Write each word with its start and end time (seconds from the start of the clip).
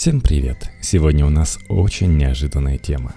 Всем 0.00 0.20
привет! 0.20 0.70
Сегодня 0.80 1.26
у 1.26 1.28
нас 1.28 1.58
очень 1.68 2.16
неожиданная 2.16 2.78
тема. 2.78 3.16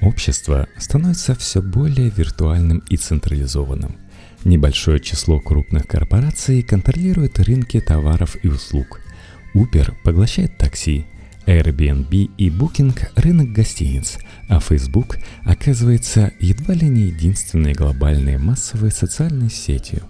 Общество 0.00 0.66
становится 0.78 1.34
все 1.34 1.60
более 1.60 2.08
виртуальным 2.08 2.78
и 2.88 2.96
централизованным. 2.96 3.94
Небольшое 4.42 5.00
число 5.00 5.38
крупных 5.38 5.86
корпораций 5.86 6.62
контролирует 6.62 7.38
рынки 7.38 7.78
товаров 7.78 8.38
и 8.42 8.48
услуг. 8.48 9.02
Uber 9.54 9.92
поглощает 10.02 10.56
такси, 10.56 11.04
Airbnb 11.44 12.30
и 12.38 12.48
Booking– 12.48 12.98
рынок 13.16 13.52
гостиниц, 13.52 14.16
а 14.48 14.60
Facebook 14.60 15.18
оказывается 15.44 16.32
едва 16.40 16.72
ли 16.72 16.88
не 16.88 17.08
единственной 17.08 17.74
глобальной 17.74 18.38
массовой 18.38 18.92
социальной 18.92 19.50
сетью. 19.50 20.04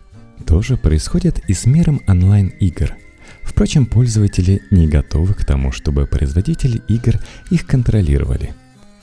То 0.46 0.62
же 0.62 0.76
происходит 0.76 1.40
и 1.48 1.54
с 1.54 1.66
миром 1.66 2.00
онлайн-игр– 2.06 2.94
Впрочем, 3.48 3.86
пользователи 3.86 4.62
не 4.70 4.86
готовы 4.86 5.34
к 5.34 5.44
тому, 5.44 5.72
чтобы 5.72 6.06
производители 6.06 6.82
игр 6.86 7.18
их 7.50 7.66
контролировали. 7.66 8.54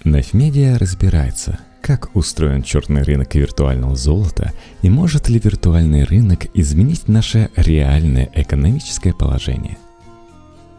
Nefmedia 0.06 0.78
разбирается, 0.78 1.58
как 1.82 2.16
устроен 2.16 2.62
черный 2.62 3.02
рынок 3.02 3.34
виртуального 3.34 3.96
золота 3.96 4.54
и 4.84 4.90
может 4.90 5.30
ли 5.30 5.42
виртуальный 5.44 6.04
рынок 6.04 6.46
изменить 6.54 7.08
наше 7.08 7.50
реальное 7.56 8.30
экономическое 8.34 9.14
положение. 9.14 9.78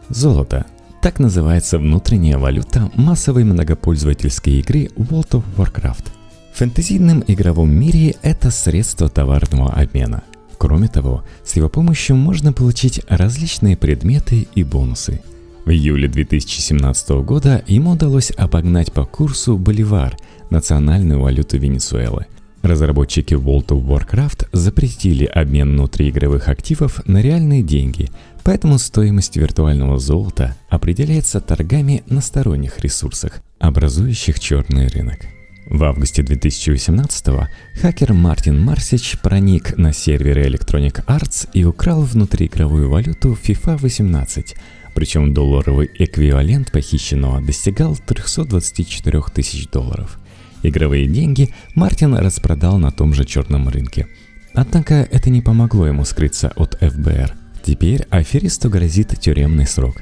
Золото– 0.09 0.65
так 1.01 1.19
называется 1.19 1.77
внутренняя 1.77 2.39
валюта 2.39 2.89
массовой 2.95 3.43
многопользовательской 3.43 4.53
игры 4.53 4.89
World 4.95 5.29
of 5.31 5.43
Warcraft. 5.55 6.05
В 6.53 6.57
фэнтезийном 6.57 7.23
игровом 7.27 7.69
мире 7.69 8.15
это 8.23 8.49
средство 8.49 9.07
товарного 9.07 9.71
обмена– 9.73 10.23
Кроме 10.57 10.87
того, 10.87 11.23
с 11.43 11.55
его 11.55 11.69
помощью 11.69 12.15
можно 12.15 12.51
получить 12.51 13.01
различные 13.07 13.77
предметы 13.77 14.47
и 14.55 14.63
бонусы. 14.63 15.21
В 15.65 15.69
июле 15.69 16.07
2017 16.07 17.09
года 17.25 17.63
ему 17.67 17.91
удалось 17.91 18.31
обогнать 18.35 18.91
по 18.93 19.05
курсу 19.05 19.57
боливар, 19.57 20.17
национальную 20.49 21.19
валюту 21.19 21.57
Венесуэлы. 21.57 22.25
Разработчики 22.63 23.33
World 23.33 23.67
of 23.67 23.85
Warcraft 23.85 24.47
запретили 24.51 25.25
обмен 25.25 25.73
внутриигровых 25.73 26.47
активов 26.47 27.05
на 27.05 27.21
реальные 27.21 27.61
деньги, 27.61 28.09
поэтому 28.43 28.79
стоимость 28.79 29.37
виртуального 29.37 29.99
золота 29.99 30.55
определяется 30.69 31.39
торгами 31.39 32.03
на 32.07 32.21
сторонних 32.21 32.79
ресурсах, 32.79 33.41
образующих 33.59 34.39
черный 34.39 34.87
рынок. 34.87 35.36
В 35.69 35.83
августе 35.83 36.21
2018-го 36.21 37.47
хакер 37.81 38.13
Мартин 38.13 38.61
Марсич 38.61 39.19
проник 39.19 39.77
на 39.77 39.91
серверы 39.91 40.47
Electronic 40.47 41.05
Arts 41.07 41.49
и 41.53 41.65
украл 41.65 42.03
внутриигровую 42.03 42.89
валюту 42.89 43.33
FIFA 43.33 43.77
18, 43.77 44.55
причем 44.95 45.33
долларовый 45.33 45.91
эквивалент 45.93 46.71
похищенного 46.71 47.41
достигал 47.41 47.97
324 47.97 49.21
тысяч 49.33 49.67
долларов. 49.67 50.19
Игровые 50.63 51.05
деньги 51.05 51.53
Мартин 51.75 52.15
распродал 52.15 52.77
на 52.77 52.91
том 52.91 53.13
же 53.13 53.25
черном 53.25 53.67
рынке. 53.67 54.07
Однако 54.53 54.93
это 55.11 55.29
не 55.29 55.41
помогло 55.41 55.85
ему 55.85 56.05
скрыться 56.05 56.47
от 56.55 56.77
ФБР. 56.79 57.35
Теперь 57.61 58.07
аферисту 58.09 58.69
грозит 58.69 59.19
тюремный 59.19 59.67
срок. 59.67 60.01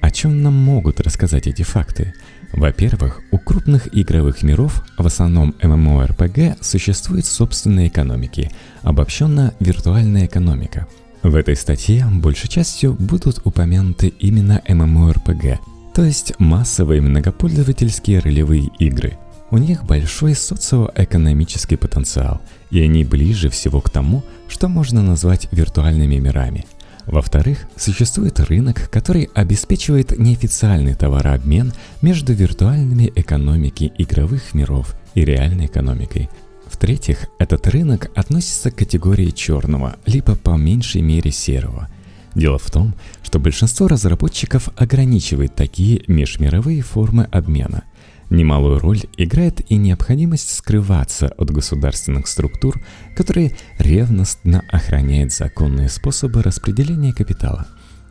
О 0.00 0.10
чем 0.12 0.40
нам 0.42 0.54
могут 0.54 1.00
рассказать 1.00 1.48
эти 1.48 1.62
факты? 1.62 2.14
Во-первых, 2.52 3.20
у 3.30 3.38
крупных 3.38 3.88
игровых 3.96 4.42
миров, 4.42 4.84
в 4.98 5.06
основном 5.06 5.54
MMORPG, 5.60 6.58
существуют 6.60 7.26
собственные 7.26 7.88
экономики, 7.88 8.50
обобщенно 8.82 9.54
виртуальная 9.60 10.26
экономика. 10.26 10.86
В 11.22 11.34
этой 11.36 11.54
статье 11.54 12.06
большей 12.10 12.48
частью 12.48 12.94
будут 12.94 13.40
упомянуты 13.44 14.08
именно 14.08 14.62
MMORPG, 14.66 15.58
то 15.94 16.04
есть 16.04 16.34
массовые 16.38 17.00
многопользовательские 17.00 18.20
ролевые 18.20 18.70
игры. 18.78 19.18
У 19.52 19.58
них 19.58 19.84
большой 19.84 20.34
социоэкономический 20.34 21.76
потенциал, 21.76 22.40
и 22.70 22.80
они 22.80 23.04
ближе 23.04 23.50
всего 23.50 23.80
к 23.80 23.90
тому, 23.90 24.22
что 24.48 24.68
можно 24.68 25.02
назвать 25.02 25.48
виртуальными 25.52 26.16
мирами– 26.16 26.66
во-вторых, 27.06 27.66
существует 27.76 28.40
рынок, 28.40 28.90
который 28.90 29.30
обеспечивает 29.34 30.18
неофициальный 30.18 30.94
товарообмен 30.94 31.72
между 32.02 32.32
виртуальными 32.32 33.12
экономики 33.14 33.92
игровых 33.98 34.54
миров 34.54 34.94
и 35.14 35.24
реальной 35.24 35.66
экономикой. 35.66 36.28
В-третьих, 36.66 37.26
этот 37.38 37.66
рынок 37.68 38.10
относится 38.14 38.70
к 38.70 38.76
категории 38.76 39.30
черного, 39.30 39.96
либо 40.06 40.36
по 40.36 40.56
меньшей 40.56 41.02
мере 41.02 41.30
серого. 41.30 41.88
Дело 42.34 42.58
в 42.58 42.70
том, 42.70 42.94
что 43.22 43.40
большинство 43.40 43.88
разработчиков 43.88 44.68
ограничивает 44.76 45.54
такие 45.56 46.02
межмировые 46.06 46.82
формы 46.82 47.24
обмена. 47.24 47.82
Немалую 48.30 48.78
роль 48.78 49.02
играет 49.16 49.60
и 49.68 49.74
необходимость 49.74 50.54
скрываться 50.54 51.28
от 51.36 51.50
государственных 51.50 52.28
структур, 52.28 52.80
которые 53.16 53.56
ревностно 53.78 54.62
охраняют 54.70 55.32
законные 55.32 55.88
способы 55.88 56.40
распределения 56.42 57.12
капитала. 57.12 57.66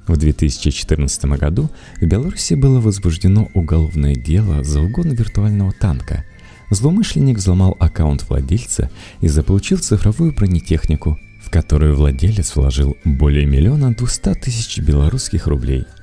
В 0.08 0.18
2014 0.18 1.26
году 1.26 1.70
в 2.02 2.06
Беларуси 2.06 2.56
было 2.56 2.82
возбуждено 2.82 3.50
уголовное 3.54 4.16
дело 4.16 4.62
за 4.64 4.82
угон 4.82 5.10
виртуального 5.12 5.72
танка. 5.72 6.26
Злоумышленник 6.70 7.38
взломал 7.38 7.78
аккаунт 7.80 8.28
владельца 8.28 8.92
и 9.22 9.30
заполучил 9.30 9.78
цифровую 9.78 10.34
бронетехнику, 10.34 11.18
в 11.42 11.50
которую 11.50 11.96
владелец 11.96 12.56
вложил 12.56 12.98
более 13.06 13.46
миллиона 13.46 13.94
двухсот 13.94 14.42
тысяч 14.42 14.80
белорусских 14.80 15.48
рублей– 15.48 15.86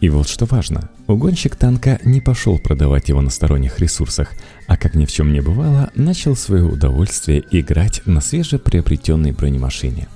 и 0.00 0.08
вот 0.08 0.28
что 0.28 0.46
важно, 0.46 0.88
угонщик 1.06 1.56
танка 1.56 2.00
не 2.04 2.22
пошел 2.22 2.58
продавать 2.58 3.10
его 3.10 3.20
на 3.20 3.28
сторонних 3.28 3.80
ресурсах, 3.80 4.32
а 4.66 4.78
как 4.78 4.94
ни 4.94 5.04
в 5.04 5.12
чем 5.12 5.32
не 5.32 5.40
бывало, 5.40 5.90
начал 5.94 6.34
свое 6.34 6.64
удовольствие 6.64 7.44
играть 7.50 8.00
на 8.06 8.22
свежеприобретенной 8.22 9.32
бронемашине. 9.32 10.08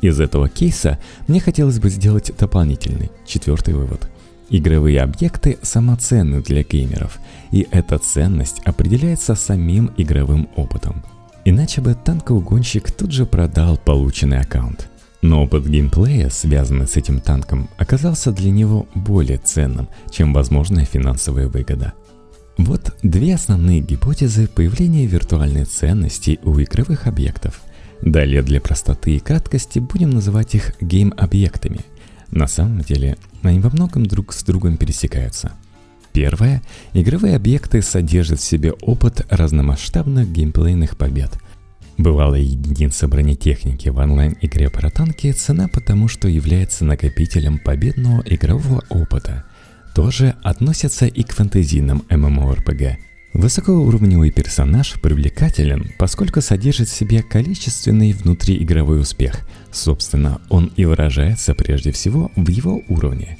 Из 0.00 0.20
этого 0.20 0.48
кейса 0.48 1.00
мне 1.26 1.40
хотелось 1.40 1.80
бы 1.80 1.90
сделать 1.90 2.32
дополнительный, 2.38 3.10
четвертый 3.26 3.74
вывод. 3.74 4.08
Игровые 4.50 5.00
объекты 5.00 5.58
самоценны 5.62 6.40
для 6.40 6.62
геймеров, 6.62 7.18
и 7.50 7.66
эта 7.72 7.98
ценность 7.98 8.60
определяется 8.64 9.34
самим 9.34 9.90
игровым 9.96 10.48
опытом. 10.54 11.02
Иначе 11.44 11.80
бы 11.80 11.94
танкоугонщик 11.94 12.92
тут 12.92 13.10
же 13.10 13.26
продал 13.26 13.78
полученный 13.78 14.38
аккаунт– 14.38 14.88
но 15.24 15.42
опыт 15.42 15.66
геймплея, 15.66 16.28
связанный 16.28 16.86
с 16.86 16.98
этим 16.98 17.18
танком, 17.18 17.70
оказался 17.78 18.30
для 18.30 18.50
него 18.50 18.86
более 18.94 19.38
ценным, 19.38 19.88
чем 20.10 20.34
возможная 20.34 20.84
финансовая 20.84 21.48
выгода. 21.48 21.94
Вот 22.58 22.94
две 23.02 23.34
основные 23.34 23.80
гипотезы 23.80 24.46
появления 24.46 25.06
виртуальной 25.06 25.64
ценности 25.64 26.38
у 26.42 26.60
игровых 26.60 27.06
объектов. 27.06 27.62
Далее 28.02 28.42
для 28.42 28.60
простоты 28.60 29.16
и 29.16 29.18
краткости 29.18 29.78
будем 29.78 30.10
называть 30.10 30.54
их 30.54 30.74
гейм-объектами. 30.82 31.80
На 32.30 32.46
самом 32.46 32.82
деле 32.82 33.16
они 33.42 33.60
во 33.60 33.70
многом 33.70 34.04
друг 34.04 34.34
с 34.34 34.44
другом 34.44 34.76
пересекаются. 34.76 35.52
Первое. 36.12 36.62
Игровые 36.92 37.36
объекты 37.36 37.80
содержат 37.80 38.40
в 38.40 38.44
себе 38.44 38.72
опыт 38.72 39.24
разномасштабных 39.30 40.30
геймплейных 40.30 40.98
побед– 40.98 41.38
Бывалая 41.96 42.40
единица 42.40 43.06
бронетехники 43.06 43.88
в 43.88 43.98
онлайн-игре 43.98 44.68
про 44.68 44.90
танки 44.90 45.30
цена 45.30 45.68
потому, 45.68 46.08
что 46.08 46.26
является 46.26 46.84
накопителем 46.84 47.58
победного 47.58 48.22
игрового 48.26 48.82
опыта. 48.88 49.44
Тоже 49.94 50.34
относятся 50.42 51.06
и 51.06 51.22
к 51.22 51.32
фэнтезийным 51.32 52.02
MMORPG. 52.10 52.96
Высокоуровневый 53.32 54.32
персонаж 54.32 54.94
привлекателен, 55.00 55.92
поскольку 55.98 56.40
содержит 56.40 56.88
в 56.88 56.94
себе 56.94 57.22
количественный 57.22 58.12
внутриигровой 58.12 59.00
успех. 59.00 59.40
Собственно, 59.70 60.40
он 60.48 60.72
и 60.76 60.84
выражается 60.84 61.54
прежде 61.54 61.92
всего 61.92 62.32
в 62.34 62.48
его 62.48 62.82
уровне. 62.88 63.38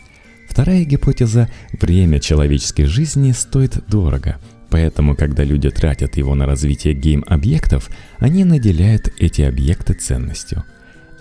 Вторая 0.48 0.84
гипотеза– 0.84 1.48
время 1.81 2.21
человеческой 2.21 2.84
жизни 2.84 3.33
стоит 3.33 3.83
дорого– 3.89 4.36
Поэтому, 4.71 5.15
когда 5.15 5.45
люди 5.45 5.71
тратят 5.71 6.16
его 6.16 6.34
на 6.34 6.47
развитие 6.47 6.95
гейм-объектов, 6.95 7.91
они 8.19 8.45
наделяют 8.45 9.09
эти 9.19 9.43
объекты 9.43 9.95
ценностью. 9.95 10.65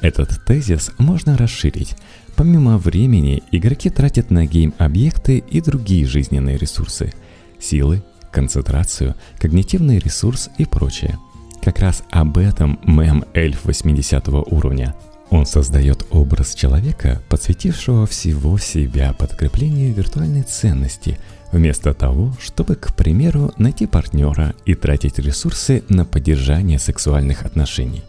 Этот 0.02 0.44
тезис 0.46 0.92
можно 0.98 1.38
расширить. 1.38 1.96
Помимо 2.36 2.78
времени, 2.78 3.44
игроки 3.52 3.90
тратят 3.90 4.32
на 4.32 4.46
гейм-объекты 4.46 5.38
и 5.38 5.62
другие 5.62 6.06
жизненные 6.06 6.58
ресурсы– 6.58 7.14
силы, 7.60 8.04
концентрацию, 8.32 9.16
когнитивный 9.40 10.00
ресурс 10.00 10.50
и 10.58 10.66
прочее. 10.66 11.18
Как 11.64 11.80
раз 11.80 12.04
об 12.10 12.38
этом 12.38 12.80
мем 12.86 13.24
эльф 13.34 13.64
80 13.64 14.28
уровня. 14.28 14.96
Он 15.30 15.46
создает 15.46 16.06
образ 16.12 16.54
человека, 16.54 17.22
посвятившего 17.30 18.06
всего 18.06 18.58
себя 18.58 19.14
подкреплению 19.14 19.94
виртуальной 19.94 20.44
ценности– 20.44 21.18
вместо 21.54 21.94
того, 21.94 22.36
чтобы, 22.42 22.76
к 22.76 22.94
примеру, 22.96 23.54
найти 23.58 23.86
партнера 23.86 24.56
и 24.66 24.74
тратить 24.74 25.20
ресурсы 25.20 25.84
на 25.88 26.04
поддержание 26.04 26.80
сексуальных 26.80 27.44
отношений. 27.46 28.04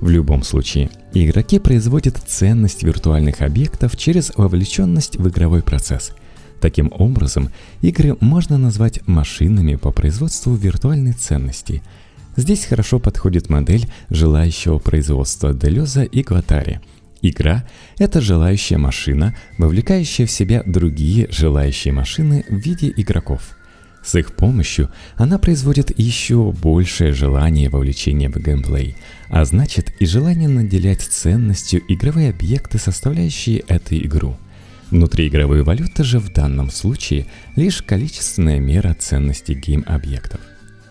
В 0.00 0.08
любом 0.08 0.42
случае, 0.42 0.90
игроки 1.12 1.58
производят 1.58 2.16
ценность 2.26 2.82
виртуальных 2.82 3.42
объектов 3.42 3.96
через 3.96 4.32
вовлеченность 4.36 5.16
в 5.16 5.28
игровой 5.28 5.62
процесс. 5.62 6.12
Таким 6.60 6.90
образом, 6.90 7.50
игры 7.82 8.16
можно 8.20 8.56
назвать 8.56 9.06
машинами 9.06 9.74
по 9.76 9.92
производству 9.92 10.54
виртуальной 10.54 11.12
ценности. 11.12 11.82
Здесь 12.34 12.64
хорошо 12.64 12.98
подходит 12.98 13.50
модель 13.50 13.88
желающего 14.08 14.78
производства 14.78 15.52
Делеза 15.52 16.02
и 16.02 16.22
Гватари. 16.22 16.80
Игра– 17.22 17.64
это 17.98 18.20
желающая 18.20 18.78
машина, 18.78 19.34
вовлекающая 19.58 20.26
в 20.26 20.30
себя 20.30 20.62
другие 20.64 21.28
желающие 21.30 21.92
машины 21.92 22.44
в 22.48 22.56
виде 22.56 22.92
игроков. 22.96 23.56
С 24.04 24.14
их 24.14 24.36
помощью 24.36 24.90
она 25.16 25.38
производит 25.38 25.98
еще 25.98 26.52
большее 26.52 27.12
желание 27.12 27.68
вовлечения 27.68 28.30
в 28.30 28.36
геймплей, 28.36 28.96
а 29.28 29.44
значит 29.44 29.90
и 29.98 30.06
желание 30.06 30.48
наделять 30.48 31.02
ценностью 31.02 31.82
игровые 31.88 32.30
объекты, 32.30 32.78
составляющие 32.78 33.58
эту 33.66 33.96
игру– 33.96 34.36
Внутриигровые 34.90 35.64
валюты 35.64 36.04
же 36.04 36.20
в 36.20 36.32
данном 36.32 36.70
случае 36.70 37.26
лишь 37.56 37.82
количественная 37.82 38.60
мера 38.60 38.94
ценности 38.94 39.52
гейм-объектов. 39.52 40.40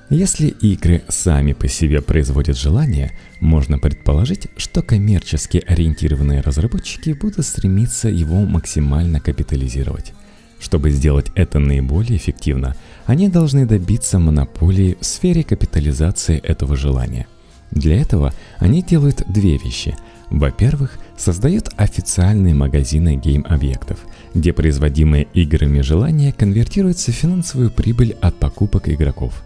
Если 0.09 0.47
игры 0.47 1.03
сами 1.07 1.53
по 1.53 1.67
себе 1.67 2.01
производят 2.01 2.57
желание, 2.57 3.11
можно 3.39 3.79
предположить, 3.79 4.47
что 4.55 4.83
коммерчески 4.83 5.63
ориентированные 5.65 6.41
разработчики 6.41 7.11
будут 7.11 7.45
стремиться 7.45 8.09
его 8.09 8.45
максимально 8.45 9.19
капитализировать. 9.19 10.13
Чтобы 10.59 10.91
сделать 10.91 11.31
это 11.35 11.59
наиболее 11.59 12.17
эффективно, 12.17 12.75
они 13.05 13.29
должны 13.29 13.65
добиться 13.65 14.19
монополии 14.19 14.97
в 14.99 15.05
сфере 15.05 15.43
капитализации 15.43 16.37
этого 16.37 16.75
желания. 16.75 17.27
Для 17.71 17.99
этого 17.99 18.33
они 18.59 18.83
делают 18.83 19.23
две 19.27 19.57
вещи– 19.57 19.95
во-первых, 20.29 20.97
создает 21.17 21.69
официальные 21.77 22.53
магазины 22.53 23.15
гейм-объектов, 23.15 23.99
где 24.33 24.51
производимые 24.53 25.27
играми 25.33 25.81
желания 25.81 26.33
конвертируются 26.33 27.11
в 27.11 27.15
финансовую 27.15 27.71
прибыль 27.71 28.17
от 28.21 28.35
покупок 28.35 28.89
игроков. 28.89 29.44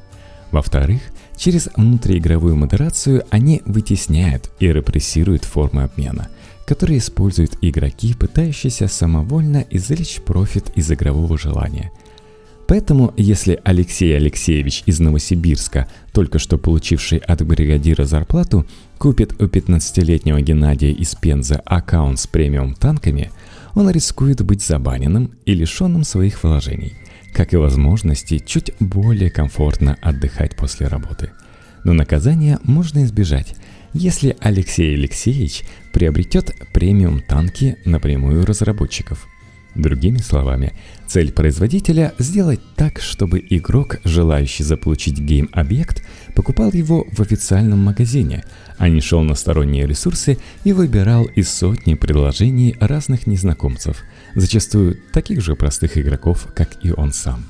Во-вторых, 0.52 1.02
через 1.36 1.70
внутриигровую 1.76 2.56
модерацию 2.56 3.24
они 3.30 3.62
вытесняют 3.66 4.50
и 4.60 4.68
репрессируют 4.68 5.44
формы 5.44 5.84
обмена, 5.84 6.30
которые 6.66 7.00
используют 7.00 7.58
игроки, 7.62 8.14
пытающиеся 8.14 8.88
самовольно 8.88 9.66
извлечь 9.70 10.22
профит 10.22 10.72
из 10.76 10.92
игрового 10.92 11.38
желания– 11.38 11.92
Поэтому, 12.70 13.16
если 13.18 13.60
Алексей 13.64 14.16
Алексеевич 14.16 14.84
из 14.86 15.00
Новосибирска, 15.00 15.88
только 16.14 16.38
что 16.38 16.60
получивший 16.60 17.18
от 17.18 17.42
бригадира 17.42 18.06
зарплату, 18.06 18.64
купит 19.00 19.42
у 19.42 19.46
15-летнего 19.46 20.40
Геннадия 20.40 20.92
из 20.92 21.16
Пензы 21.16 21.56
аккаунт 21.66 22.20
с 22.20 22.28
премиум 22.28 22.76
танками, 22.76 23.32
он 23.74 23.90
рискует 23.90 24.44
быть 24.44 24.62
забаненным 24.62 25.32
и 25.46 25.56
лишенным 25.56 26.04
своих 26.04 26.44
вложений, 26.44 26.94
как 27.34 27.54
и 27.54 27.58
возможности 27.58 28.40
чуть 28.40 28.72
более 28.80 29.30
комфортно 29.30 29.98
отдыхать 30.02 30.56
после 30.56 30.88
работы. 30.88 31.32
Но 31.84 31.94
наказание 31.94 32.60
можно 32.64 33.04
избежать, 33.04 33.56
если 33.94 34.36
Алексей 34.40 34.96
Алексеевич 34.96 35.64
приобретет 35.94 36.56
премиум 36.74 37.22
танки 37.22 37.78
напрямую 37.86 38.46
разработчиков– 38.46 39.28
Другими 39.76 40.18
словами, 40.18 40.74
цель 41.08 41.32
производителя– 41.32 42.14
сделать 42.18 42.60
так, 42.76 43.00
чтобы 43.00 43.44
игрок, 43.50 44.00
желающий 44.04 44.64
заполучить 44.64 45.20
гейм-объект, 45.20 46.04
покупал 46.40 46.72
его 46.72 47.06
в 47.12 47.20
официальном 47.20 47.80
магазине, 47.80 48.46
а 48.78 48.88
не 48.88 49.02
шел 49.02 49.24
на 49.24 49.36
сторонние 49.36 49.86
ресурсы 49.86 50.38
и 50.64 50.72
выбирал 50.72 51.26
из 51.26 51.50
сотни 51.52 51.96
предложений 51.96 52.78
разных 52.80 53.28
незнакомцев, 53.28 54.04
зачастую 54.36 54.98
таких 55.12 55.42
же 55.42 55.58
простых 55.58 55.98
игроков, 55.98 56.48
как 56.56 56.78
и 56.82 56.92
он 56.92 57.12
сам. 57.12 57.44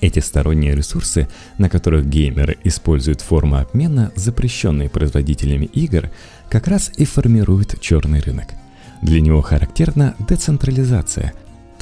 Эти 0.00 0.20
сторонние 0.20 0.76
ресурсы, 0.76 1.26
на 1.58 1.68
которых 1.68 2.06
геймеры 2.06 2.56
используют 2.62 3.20
формы 3.20 3.58
обмена, 3.58 4.12
запрещенные 4.14 4.88
производителями 4.88 5.64
игр, 5.64 6.08
как 6.48 6.68
раз 6.68 6.92
и 6.96 7.04
формируют 7.04 7.80
черный 7.80 8.20
рынок– 8.20 8.46
для 9.02 9.20
него 9.20 9.42
характерна 9.42 10.14
децентрализация, 10.28 11.32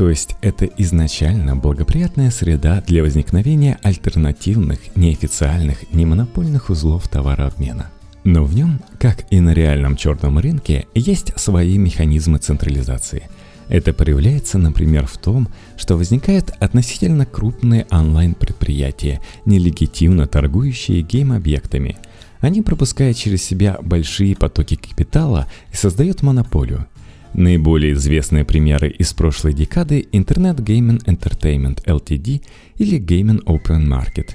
то 0.00 0.08
есть 0.08 0.35
это 0.41 0.64
изначально 0.79 1.56
благоприятная 1.56 2.31
среда 2.31 2.82
для 2.87 3.02
возникновения 3.02 3.79
альтернативных, 3.82 4.97
неофициальных, 4.97 5.93
немонопольных 5.93 6.70
узлов 6.70 7.06
товарообмена. 7.06 7.91
Но 8.25 8.44
в 8.44 8.55
нем, 8.55 8.81
как 8.99 9.31
и 9.31 9.41
на 9.41 9.52
реальном 9.52 9.97
черном 9.97 10.38
рынке, 10.38 10.87
есть 10.94 11.38
свои 11.38 11.76
механизмы 11.76 12.38
централизации. 12.38 13.29
Это 13.69 13.93
проявляется, 13.93 14.56
например, 14.56 15.06
в 15.06 15.19
том, 15.19 15.49
что 15.76 15.99
возникают 15.99 16.49
относительно 16.61 17.26
крупные 17.26 17.87
онлайн-предприятия, 17.91 19.20
нелегитимно 19.44 20.26
торгующие 20.26 21.02
гейм-объектами. 21.02 21.99
Они 22.41 22.62
пропускают 22.62 23.19
через 23.19 23.43
себя 23.43 23.76
большие 23.82 24.35
потоки 24.35 24.76
капитала 24.76 25.47
и 25.70 25.76
создают 25.76 26.23
монополию– 26.23 26.87
Наиболее 27.35 27.93
известные 27.93 28.44
примеры 28.44 28.88
из 28.91 29.12
прошлой 29.12 29.55
декады– 29.55 30.06
Internet 30.12 30.56
Gaming 30.56 31.05
Entertainment 31.05 31.85
Ltd 31.85 32.43
или 32.77 32.99
Gaming 32.99 33.44
Open 33.44 33.87
Market. 33.87 34.31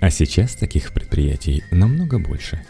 А 0.00 0.10
сейчас 0.10 0.54
таких 0.54 0.92
предприятий 0.92 1.62
намного 1.70 2.18
больше. 2.18 2.62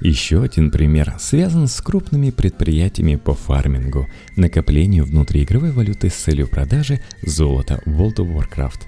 Еще 0.00 0.42
один 0.42 0.70
пример 0.70 1.14
связан 1.18 1.66
с 1.66 1.80
крупными 1.80 2.30
предприятиями 2.30 3.16
по 3.16 3.34
фармингу, 3.34 4.06
накоплению 4.36 5.04
внутриигровой 5.04 5.72
валюты 5.72 6.10
с 6.10 6.14
целью 6.14 6.46
продажи 6.46 7.00
золота 7.22 7.80
World 7.86 8.16
of 8.16 8.32
Warcraft. 8.32 8.82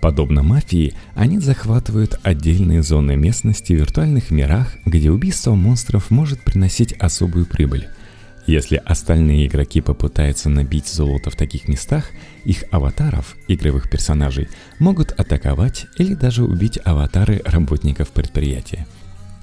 Подобно 0.00 0.42
мафии, 0.42 0.94
они 1.14 1.38
захватывают 1.38 2.20
отдельные 2.22 2.82
зоны 2.82 3.16
местности 3.16 3.72
в 3.72 3.76
виртуальных 3.76 4.30
мирах, 4.30 4.76
где 4.84 5.10
убийство 5.10 5.54
монстров 5.54 6.10
может 6.10 6.40
приносить 6.40 6.92
особую 6.94 7.46
прибыль. 7.46 7.88
Если 8.48 8.76
остальные 8.76 9.46
игроки 9.46 9.82
попытаются 9.82 10.48
набить 10.48 10.88
золото 10.88 11.28
в 11.28 11.36
таких 11.36 11.68
местах, 11.68 12.06
их 12.46 12.64
аватаров, 12.70 13.36
игровых 13.46 13.90
персонажей, 13.90 14.48
могут 14.78 15.12
атаковать 15.12 15.84
или 15.98 16.14
даже 16.14 16.44
убить 16.44 16.78
аватары 16.82 17.42
работников 17.44 18.08
предприятия. 18.08 18.86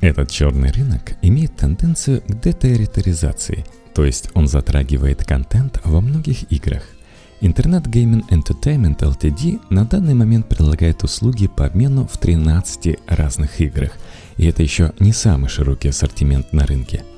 Этот 0.01 0.31
черный 0.31 0.71
рынок 0.71 1.13
имеет 1.21 1.55
тенденцию 1.55 2.21
к 2.21 2.41
детерриторизации, 2.41 3.63
то 3.93 4.03
есть 4.03 4.31
он 4.33 4.47
затрагивает 4.47 5.23
контент 5.23 5.79
во 5.83 6.01
многих 6.01 6.51
играх. 6.51 6.81
Internet 7.41 7.83
Gaming 7.83 8.27
Entertainment 8.29 8.97
Ltd 9.01 9.61
на 9.69 9.85
данный 9.85 10.15
момент 10.15 10.49
предлагает 10.49 11.03
услуги 11.03 11.45
по 11.45 11.67
обмену 11.67 12.07
в 12.11 12.17
13 12.17 12.97
разных 13.05 13.61
играх, 13.61 13.91
и 14.37 14.47
это 14.47 14.63
еще 14.63 14.93
не 14.99 15.13
самый 15.13 15.49
широкий 15.49 15.89
ассортимент 15.89 16.53
на 16.53 16.65
рынке– 16.65 17.03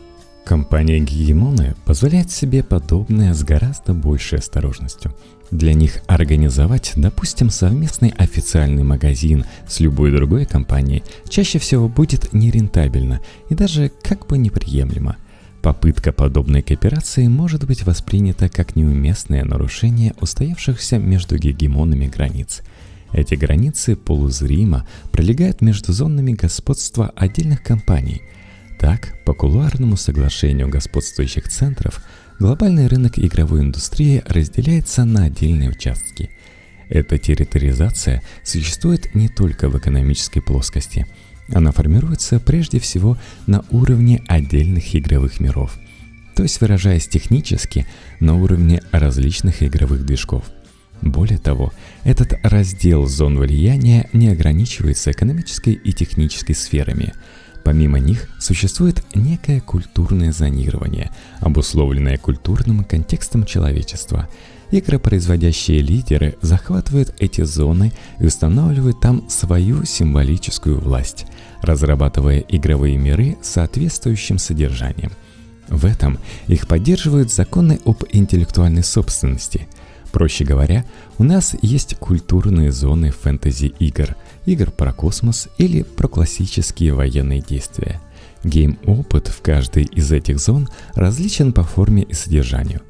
Компания 0.47 1.01
Гегемоны 1.01 1.75
позволяет 1.83 2.31
себе 2.31 2.63
подобное 2.63 3.33
с 3.33 3.43
гораздо 3.43 3.93
большей 3.93 4.39
осторожностью. 4.39 5.13
Для 5.51 5.73
них 5.73 5.97
организовать, 6.07 6.93
допустим, 6.95 7.49
совместный 7.49 8.13
официальный 8.17 8.83
магазин 8.83 9.43
с 9.67 9.81
любой 9.81 10.13
другой 10.13 10.45
компанией 10.45 11.03
чаще 11.27 11.59
всего 11.59 11.89
будет 11.89 12.31
нерентабельно 12.31 13.19
и 13.49 13.55
даже 13.55 13.91
как 14.01 14.25
бы 14.27 14.37
неприемлемо. 14.37 15.17
Попытка 15.61 16.13
подобной 16.13 16.61
кооперации 16.61 17.27
может 17.27 17.65
быть 17.67 17.83
воспринята 17.85 18.47
как 18.47 18.77
неуместное 18.77 19.43
нарушение 19.43 20.13
устоявшихся 20.21 20.97
между 20.97 21.37
гегемонами 21.37 22.07
границ. 22.07 22.61
Эти 23.11 23.35
границы 23.35 23.97
полузримо 23.97 24.87
пролегают 25.11 25.59
между 25.59 25.91
зонами 25.91 26.31
господства 26.31 27.11
отдельных 27.17 27.63
компаний– 27.63 28.21
так, 28.77 29.13
по 29.25 29.33
кулуарному 29.33 29.97
соглашению 29.97 30.69
господствующих 30.69 31.49
центров, 31.49 32.01
глобальный 32.39 32.87
рынок 32.87 33.17
игровой 33.17 33.61
индустрии 33.61 34.23
разделяется 34.25 35.03
на 35.03 35.25
отдельные 35.25 35.69
участки. 35.69 36.29
Эта 36.89 37.17
территоризация 37.17 38.21
существует 38.43 39.13
не 39.13 39.27
только 39.27 39.69
в 39.69 39.77
экономической 39.77 40.41
плоскости. 40.41 41.05
Она 41.53 41.71
формируется 41.71 42.39
прежде 42.39 42.79
всего 42.79 43.17
на 43.45 43.65
уровне 43.71 44.23
отдельных 44.27 44.95
игровых 44.95 45.39
миров, 45.39 45.77
то 46.35 46.43
есть 46.43 46.61
выражаясь 46.61 47.07
технически, 47.07 47.85
на 48.19 48.35
уровне 48.35 48.81
различных 48.91 49.63
игровых 49.63 50.05
движков. 50.05 50.45
Более 51.01 51.37
того, 51.37 51.73
этот 52.03 52.33
раздел 52.43 53.05
зон 53.05 53.37
влияния 53.37 54.09
не 54.13 54.29
ограничивается 54.29 55.11
экономической 55.11 55.73
и 55.73 55.93
технической 55.93 56.55
сферами– 56.55 57.13
Помимо 57.67 57.99
них 57.99 58.29
существует 58.39 59.03
некое 59.13 59.59
культурное 59.59 60.31
зонирование, 60.31 61.11
обусловленное 61.41 62.17
культурным 62.17 62.85
контекстом 62.85 63.45
человечества. 63.45 64.29
Игропроизводящие 64.71 65.81
лидеры 65.81 66.37
захватывают 66.41 67.13
эти 67.19 67.41
зоны 67.41 67.91
и 68.21 68.25
устанавливают 68.25 69.01
там 69.01 69.29
свою 69.29 69.83
символическую 69.83 70.79
власть, 70.79 71.25
разрабатывая 71.61 72.39
игровые 72.39 72.97
миры 72.97 73.35
с 73.41 73.49
соответствующим 73.49 74.37
содержанием. 74.37 75.11
В 75.67 75.85
этом 75.85 76.19
их 76.47 76.69
поддерживают 76.69 77.33
законы 77.33 77.81
об 77.83 78.01
интеллектуальной 78.13 78.85
собственности– 78.85 79.67
Проще 80.11 80.45
говоря, 80.45 80.85
у 81.17 81.23
нас 81.23 81.55
есть 81.61 81.95
культурные 81.97 82.71
зоны 82.71 83.11
фэнтези-игр, 83.11 84.15
игр 84.47 84.71
про 84.71 84.93
космос 84.93 85.49
или 85.59 85.83
про 85.83 86.07
классические 86.07 86.93
военные 86.93 87.41
действия. 87.41 88.01
Гейм-опыт 88.43 89.27
в 89.27 89.41
каждой 89.41 89.83
из 89.83 90.11
этих 90.11 90.39
зон 90.39 90.69
различен 90.95 91.53
по 91.53 91.63
форме 91.63 92.03
и 92.03 92.13
содержанию. 92.13 92.81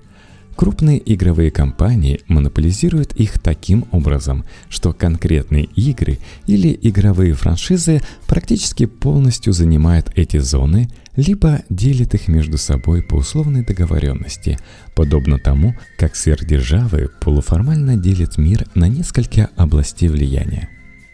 Крупные 0.55 1.01
игровые 1.13 1.51
компании 1.51 2.21
монополизируют 2.27 3.13
их 3.13 3.37
таким 3.39 3.85
образом, 3.91 4.43
что 4.69 4.91
конкретные 4.91 5.65
игры 5.65 6.17
или 6.47 6.77
игровые 6.81 7.33
франшизы 7.33 8.01
практически 8.27 8.87
полностью 8.87 9.53
занимают 9.53 10.11
эти 10.15 10.37
зоны, 10.37 10.89
либо 11.15 11.61
делят 11.69 12.15
их 12.15 12.27
между 12.27 12.57
собой 12.57 13.03
по 13.03 13.15
условной 13.15 13.63
договоренности, 13.63 14.57
подобно 14.95 15.37
тому, 15.37 15.75
как 15.97 16.15
сверхдержавы 16.15 17.09
полуформально 17.21 17.95
делят 17.95 18.37
мир 18.37 18.65
на 18.73 18.87
несколько 18.87 19.49
областей 19.57 20.09
влияния. 20.09 20.69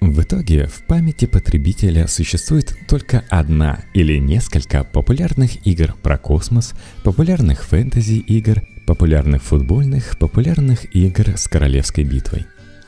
В 0.06 0.22
итоге 0.22 0.68
в 0.68 0.84
памяти 0.84 1.26
потребителя 1.28 2.08
существует 2.08 2.76
только 2.90 3.24
одна 3.30 3.86
или 3.94 4.18
несколько 4.18 4.84
популярных 4.84 5.66
игр 5.66 5.96
про 6.04 6.18
космос, 6.18 6.74
популярных 7.04 7.64
фэнтези-игр, 7.64 8.64
популярных 8.86 9.42
футбольных, 9.42 10.18
популярных 10.20 10.94
игр 10.94 11.38
с 11.38 11.48
королевской 11.48 12.04
битвой. 12.04 12.46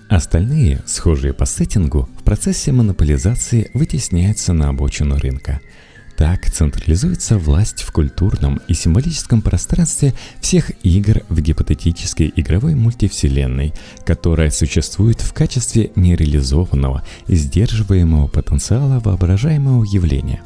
Остальные, 0.09 0.83
схожие 0.85 1.33
по 1.33 1.45
сеттингу, 1.45 2.09
в 2.19 2.23
процессе 2.23 2.73
монополизации 2.73 3.71
вытесняются 3.73 4.51
на 4.51 4.67
обочину 4.67 5.17
рынка– 5.17 5.61
так 6.17 6.49
централизуется 6.49 7.37
власть 7.37 7.81
в 7.81 7.91
культурном 7.91 8.61
и 8.67 8.73
символическом 8.73 9.41
пространстве 9.41 10.13
всех 10.39 10.71
игр 10.83 11.23
в 11.29 11.41
гипотетической 11.41 12.31
игровой 12.35 12.75
мультивселенной, 12.75 13.73
которая 14.05 14.49
существует 14.49 15.21
в 15.21 15.33
качестве 15.33 15.91
нереализованного 15.95 17.03
и 17.27 17.35
сдерживаемого 17.35 18.27
потенциала 18.27 18.99
воображаемого 18.99 19.83
явления. 19.83 20.41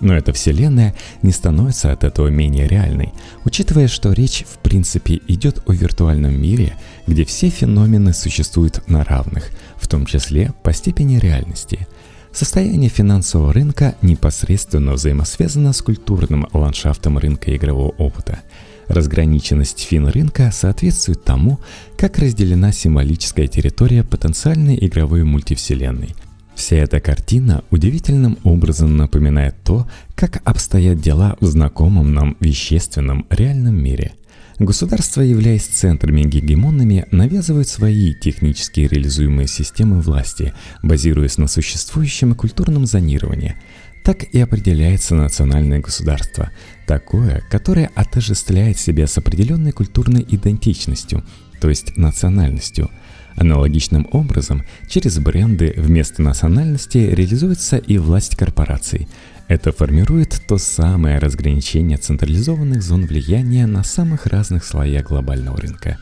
Но 0.00 0.14
эта 0.14 0.34
вселенная 0.34 0.94
не 1.22 1.32
становится 1.32 1.90
от 1.90 2.04
этого 2.04 2.28
менее 2.28 2.68
реальной, 2.68 3.14
учитывая, 3.46 3.88
что 3.88 4.12
речь 4.12 4.44
в 4.46 4.58
принципе 4.58 5.22
идет 5.26 5.62
о 5.66 5.72
виртуальном 5.72 6.38
мире, 6.38 6.76
где 7.06 7.24
все 7.24 7.48
феномены 7.48 8.12
существуют 8.12 8.86
на 8.88 9.04
равных, 9.04 9.50
в 9.76 9.88
том 9.88 10.04
числе 10.04 10.52
по 10.62 10.74
степени 10.74 11.16
реальности– 11.16 11.88
Состояние 12.36 12.90
финансового 12.90 13.50
рынка 13.50 13.94
непосредственно 14.02 14.92
взаимосвязано 14.92 15.72
с 15.72 15.80
культурным 15.80 16.46
ландшафтом 16.52 17.16
рынка 17.16 17.56
игрового 17.56 17.94
опыта. 17.96 18.40
Разграниченность 18.88 19.80
фин-рынка 19.80 20.50
соответствует 20.52 21.24
тому, 21.24 21.58
как 21.96 22.18
разделена 22.18 22.72
символическая 22.72 23.46
территория 23.46 24.04
потенциальной 24.04 24.76
игровой 24.78 25.24
мультивселенной. 25.24 26.14
Вся 26.54 26.76
эта 26.76 27.00
картина 27.00 27.64
удивительным 27.70 28.36
образом 28.44 28.98
напоминает 28.98 29.54
то, 29.64 29.88
как 30.14 30.42
обстоят 30.44 31.00
дела 31.00 31.38
в 31.40 31.46
знакомом 31.46 32.12
нам 32.12 32.36
вещественном 32.40 33.24
реальном 33.30 33.82
мире– 33.82 34.12
Государства, 34.58 35.20
являясь 35.20 35.66
центрами 35.66 36.22
гегемонными, 36.22 37.04
навязывают 37.10 37.68
свои 37.68 38.14
технически 38.14 38.80
реализуемые 38.80 39.48
системы 39.48 40.00
власти, 40.00 40.54
базируясь 40.82 41.36
на 41.36 41.46
существующем 41.46 42.34
культурном 42.34 42.86
зонировании. 42.86 43.56
Так 44.02 44.22
и 44.22 44.40
определяется 44.40 45.14
национальное 45.14 45.80
государство, 45.80 46.50
такое, 46.86 47.42
которое 47.50 47.90
отождествляет 47.94 48.78
себя 48.78 49.06
с 49.06 49.18
определенной 49.18 49.72
культурной 49.72 50.24
идентичностью, 50.26 51.22
то 51.60 51.68
есть 51.68 51.98
национальностью. 51.98 52.90
Аналогичным 53.34 54.08
образом, 54.12 54.64
через 54.88 55.18
бренды 55.18 55.74
вместо 55.76 56.22
национальности 56.22 56.96
реализуется 56.96 57.76
и 57.76 57.98
власть 57.98 58.36
корпораций– 58.36 59.06
это 59.48 59.72
формирует 59.72 60.40
то 60.48 60.58
самое 60.58 61.18
разграничение 61.18 61.98
централизованных 61.98 62.82
зон 62.82 63.06
влияния 63.06 63.66
на 63.66 63.84
самых 63.84 64.26
разных 64.26 64.64
слоях 64.64 65.06
глобального 65.06 65.56
рынка. 65.58 65.98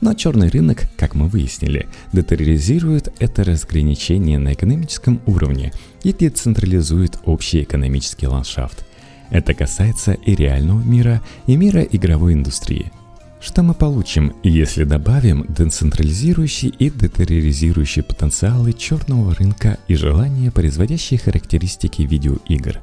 Но 0.00 0.14
черный 0.14 0.48
рынок, 0.48 0.84
как 0.96 1.14
мы 1.14 1.28
выяснили, 1.28 1.86
детерроризирует 2.12 3.12
это 3.18 3.44
разграничение 3.44 4.38
на 4.38 4.54
экономическом 4.54 5.20
уровне 5.26 5.72
и 6.02 6.12
децентрализует 6.12 7.18
общий 7.24 7.62
экономический 7.62 8.26
ландшафт. 8.26 8.86
Это 9.28 9.52
касается 9.52 10.12
и 10.12 10.34
реального 10.34 10.82
мира, 10.82 11.20
и 11.46 11.56
мира 11.56 11.82
игровой 11.82 12.32
индустрии– 12.32 12.90
что 13.40 13.62
мы 13.62 13.74
получим, 13.74 14.34
если 14.42 14.84
добавим 14.84 15.46
децентрализирующий 15.48 16.68
и 16.68 16.90
детерроризирующий 16.90 18.02
потенциалы 18.02 18.72
черного 18.72 19.34
рынка 19.34 19.78
и 19.88 19.94
желания, 19.94 20.50
производящие 20.50 21.18
характеристики 21.18 22.02
видеоигр? 22.02 22.80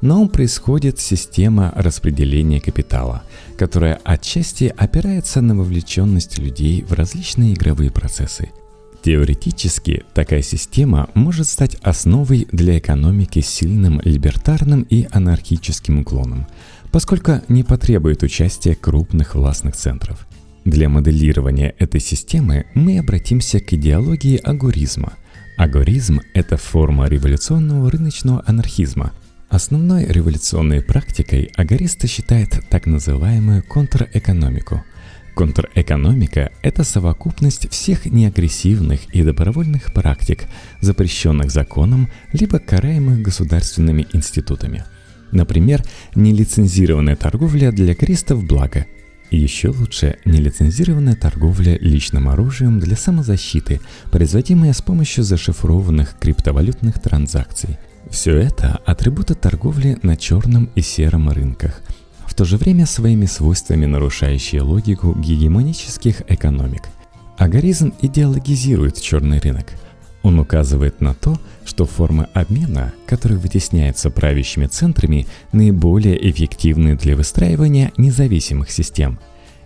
На 0.00 0.18
ум 0.18 0.28
происходит 0.28 0.98
система 0.98 1.72
распределения 1.76 2.60
капитала, 2.60 3.22
которая 3.56 4.00
отчасти 4.02 4.74
опирается 4.76 5.40
на 5.40 5.54
вовлеченность 5.54 6.38
людей 6.38 6.82
в 6.82 6.92
различные 6.92 7.54
игровые 7.54 7.92
процессы. 7.92 8.50
Теоретически, 9.04 10.04
такая 10.14 10.42
система 10.42 11.08
может 11.14 11.48
стать 11.48 11.76
основой 11.82 12.48
для 12.50 12.78
экономики 12.78 13.40
с 13.40 13.48
сильным 13.48 14.00
либертарным 14.04 14.82
и 14.82 15.06
анархическим 15.12 16.00
уклоном– 16.00 16.48
поскольку 16.92 17.40
не 17.48 17.64
потребует 17.64 18.22
участия 18.22 18.74
крупных 18.74 19.34
властных 19.34 19.74
центров. 19.74 20.28
Для 20.64 20.88
моделирования 20.88 21.74
этой 21.78 22.00
системы 22.00 22.66
мы 22.74 22.98
обратимся 22.98 23.58
к 23.58 23.72
идеологии 23.72 24.36
агоризма. 24.36 25.14
Агоризм– 25.56 26.20
это 26.34 26.56
форма 26.56 27.08
революционного 27.08 27.90
рыночного 27.90 28.44
анархизма. 28.46 29.12
Основной 29.48 30.06
революционной 30.06 30.82
практикой 30.82 31.50
агористы 31.56 32.06
считают 32.06 32.60
так 32.70 32.86
называемую 32.86 33.62
контрэкономику. 33.64 34.84
Контрэкономика– 35.34 36.52
это 36.62 36.84
совокупность 36.84 37.70
всех 37.70 38.04
неагрессивных 38.06 39.06
и 39.14 39.22
добровольных 39.22 39.92
практик, 39.94 40.44
запрещенных 40.80 41.50
законом 41.50 42.10
либо 42.32 42.58
караемых 42.58 43.22
государственными 43.22 44.06
институтами– 44.12 44.84
Например, 45.32 45.82
нелицензированная 46.14 47.16
торговля 47.16 47.72
для 47.72 47.94
кристов 47.94 48.44
благо. 48.44 48.86
И 49.30 49.38
еще 49.38 49.70
лучше 49.70 50.18
нелицензированная 50.26 51.16
торговля 51.16 51.78
личным 51.78 52.28
оружием 52.28 52.78
для 52.78 52.96
самозащиты, 52.96 53.80
производимая 54.10 54.74
с 54.74 54.82
помощью 54.82 55.24
зашифрованных 55.24 56.16
криптовалютных 56.20 57.00
транзакций. 57.00 57.78
Все 58.10 58.36
это 58.36 58.78
атрибуты 58.84 59.34
торговли 59.34 59.98
на 60.02 60.16
черном 60.16 60.68
и 60.74 60.82
сером 60.82 61.30
рынках, 61.30 61.80
в 62.26 62.34
то 62.34 62.44
же 62.44 62.58
время 62.58 62.84
своими 62.84 63.24
свойствами 63.24 63.86
нарушающие 63.86 64.60
логику 64.60 65.14
гегемонических 65.18 66.22
экономик. 66.28 66.82
Агаризм 67.38 67.94
идеологизирует 68.02 69.00
черный 69.00 69.38
рынок– 69.40 69.72
он 70.22 70.38
указывает 70.38 71.00
на 71.00 71.14
то, 71.14 71.38
что 71.64 71.84
формы 71.84 72.28
обмена, 72.32 72.92
которые 73.06 73.38
вытесняются 73.38 74.10
правящими 74.10 74.66
центрами, 74.66 75.26
наиболее 75.52 76.30
эффективны 76.30 76.96
для 76.96 77.16
выстраивания 77.16 77.92
независимых 77.96 78.70
систем. 78.70 79.18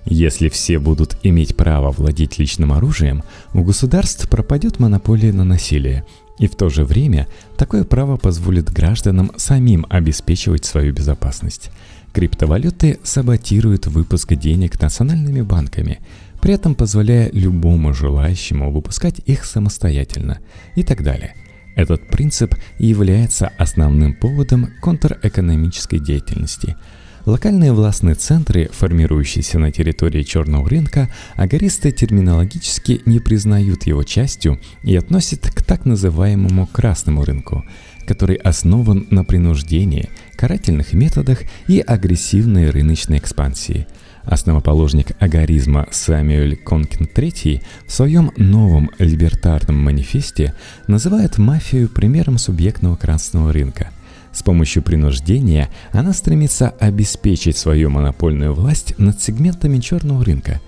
Если 0.05 0.49
все 0.49 0.79
будут 0.79 1.19
иметь 1.25 1.57
право 1.57 1.91
владеть 1.91 2.39
личным 2.39 2.73
оружием, 2.73 3.23
у 3.55 3.63
государств 3.63 4.29
пропадет 4.31 4.79
монополия 4.79 5.33
на 5.33 5.45
насилие, 5.45 6.05
и 6.39 6.47
в 6.47 6.55
то 6.55 6.69
же 6.69 6.85
время 6.85 7.27
такое 7.57 7.85
право 7.85 8.17
позволит 8.17 8.71
гражданам 8.71 9.33
самим 9.37 9.85
обеспечивать 9.89 10.65
свою 10.65 10.93
безопасность. 10.93 11.71
Криптовалюты 12.13 12.99
саботируют 13.03 13.87
выпуск 13.89 14.35
денег 14.35 14.81
национальными 14.81 15.43
банками– 15.43 15.99
при 16.47 16.55
этом 16.55 16.77
позволяя 16.77 17.29
любому 17.33 17.93
желающему 17.93 18.71
выпускать 18.71 19.21
их 19.27 19.45
самостоятельно 19.45 20.39
и 20.77 20.85
так 20.85 21.03
далее. 21.03 21.35
Этот 21.75 22.07
принцип 22.07 22.55
является 22.79 23.49
основным 23.59 24.15
поводом 24.15 24.69
контрэкономической 24.81 25.99
деятельности. 25.99 26.77
Локальные 27.25 27.73
властные 27.73 28.15
центры, 28.15 28.71
формирующиеся 28.73 29.59
на 29.59 29.73
территории 29.73 30.23
черного 30.23 30.69
рынка, 30.69 31.11
агористы 31.35 31.91
терминологически 31.91 33.03
не 33.07 33.19
признают 33.19 33.85
его 33.89 34.05
частью 34.05 34.61
и 34.85 34.95
относят 34.95 35.51
к 35.51 35.65
так 35.65 35.85
называемому 35.85 36.69
красному 36.69 37.25
рынку, 37.25 37.65
который 38.07 38.37
основан 38.37 39.09
на 39.11 39.25
принуждении, 39.25 40.11
карательных 40.37 40.93
методах 40.93 41.41
и 41.67 41.81
агрессивной 41.81 42.71
рыночной 42.71 43.19
экспансии– 43.19 43.89
Основоположник 44.27 45.13
агаризма 45.21 45.87
Самюэль 45.93 46.57
Конкин 46.57 47.07
III 47.07 47.63
в 47.87 47.93
своем 47.93 48.33
новом 48.37 48.91
либертарном 48.99 49.77
манифесте 49.77 50.53
называет 50.89 51.39
мафию 51.39 51.89
примером 51.89 52.37
субъектного 52.37 52.97
красного 52.97 53.53
рынка. 53.53 53.91
С 54.33 54.43
помощью 54.43 54.83
принуждения 54.83 55.71
она 55.93 56.13
стремится 56.13 56.71
обеспечить 56.81 57.57
свою 57.57 57.89
монопольную 57.89 58.53
власть 58.53 58.99
над 58.99 59.23
сегментами 59.23 59.79
черного 59.79 60.25
рынка. 60.25 60.61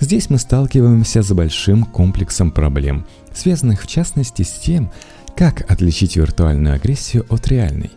Здесь 0.00 0.28
мы 0.28 0.38
сталкиваемся 0.38 1.22
с 1.22 1.32
большим 1.32 1.84
комплексом 1.84 2.50
проблем, 2.50 3.06
связанных 3.32 3.82
в 3.82 3.86
частности 3.86 4.42
с 4.42 4.50
тем, 4.50 4.90
как 5.36 5.70
отличить 5.70 6.16
виртуальную 6.16 6.74
агрессию 6.74 7.24
от 7.28 7.46
реальной. 7.46 7.92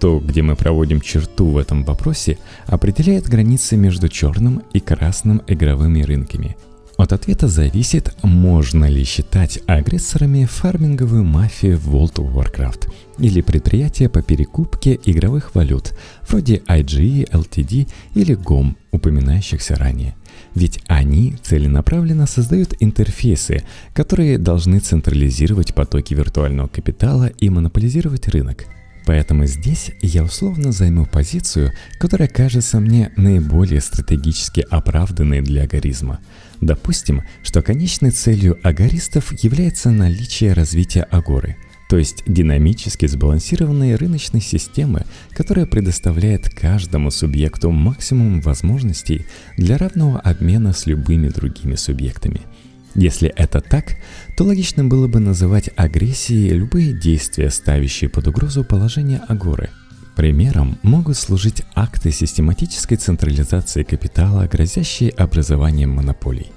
То, 0.00 0.18
где 0.18 0.42
мы 0.42 0.56
проводим 0.56 1.00
черту 1.00 1.46
в 1.46 1.58
этом 1.58 1.84
вопросе, 1.84 2.38
определяет 2.66 3.28
границы 3.28 3.76
между 3.76 4.08
черным 4.08 4.62
и 4.72 4.80
красным 4.80 5.42
игровыми 5.46 6.02
рынками– 6.02 6.56
от 7.00 7.14
ответа 7.14 7.48
зависит, 7.48 8.14
можно 8.22 8.84
ли 8.84 9.04
считать 9.04 9.60
агрессорами 9.66 10.44
фарминговую 10.44 11.24
мафию 11.24 11.78
в 11.78 11.94
World 11.94 12.16
of 12.16 12.34
Warcraft 12.34 12.92
или 13.18 13.40
предприятия 13.40 14.10
по 14.10 14.20
перекупке 14.20 15.00
игровых 15.06 15.54
валют, 15.54 15.94
вроде 16.28 16.56
IGE, 16.56 17.30
LTD 17.30 17.88
или 18.14 18.36
GOM, 18.36 18.74
упоминающихся 18.90 19.76
ранее. 19.76 20.14
Ведь 20.54 20.82
они 20.88 21.36
целенаправленно 21.42 22.26
создают 22.26 22.74
интерфейсы, 22.80 23.62
которые 23.94 24.36
должны 24.36 24.78
централизировать 24.78 25.74
потоки 25.74 26.12
виртуального 26.12 26.68
капитала 26.68 27.28
и 27.38 27.48
монополизировать 27.48 28.28
рынок. 28.28 28.66
Поэтому 29.06 29.46
здесь 29.46 29.92
я 30.02 30.22
условно 30.22 30.72
займу 30.72 31.06
позицию, 31.06 31.72
которая 31.98 32.28
кажется 32.28 32.80
мне 32.80 33.12
наиболее 33.16 33.80
стратегически 33.80 34.64
оправданной 34.70 35.40
для 35.40 35.62
агоризма– 35.62 36.20
Допустим, 36.60 37.22
что 37.42 37.62
конечной 37.62 38.10
целью 38.10 38.58
агористов 38.62 39.32
является 39.42 39.90
наличие 39.90 40.52
развития 40.52 41.02
агоры, 41.02 41.56
то 41.88 41.96
есть 41.96 42.22
динамически 42.26 43.06
сбалансированной 43.06 43.94
рыночной 43.94 44.42
системы, 44.42 45.04
которая 45.30 45.64
предоставляет 45.64 46.50
каждому 46.50 47.10
субъекту 47.10 47.70
максимум 47.70 48.40
возможностей 48.42 49.24
для 49.56 49.78
равного 49.78 50.20
обмена 50.20 50.72
с 50.72 50.86
любыми 50.86 51.28
другими 51.28 51.76
субъектами. 51.76 52.42
Если 52.94 53.28
это 53.28 53.60
так, 53.60 53.96
то 54.36 54.44
логично 54.44 54.84
было 54.84 55.06
бы 55.06 55.20
называть 55.20 55.70
агрессией 55.76 56.50
любые 56.50 56.92
действия, 56.92 57.50
ставящие 57.50 58.10
под 58.10 58.28
угрозу 58.28 58.64
положение 58.64 59.20
агоры– 59.28 59.70
Примером 60.20 60.78
могут 60.82 61.16
служить 61.16 61.62
акты 61.74 62.10
систематической 62.10 62.98
централизации 62.98 63.84
капитала, 63.84 64.46
грозящие 64.46 65.10
образованием 65.12 65.92
монополий. 65.92 66.52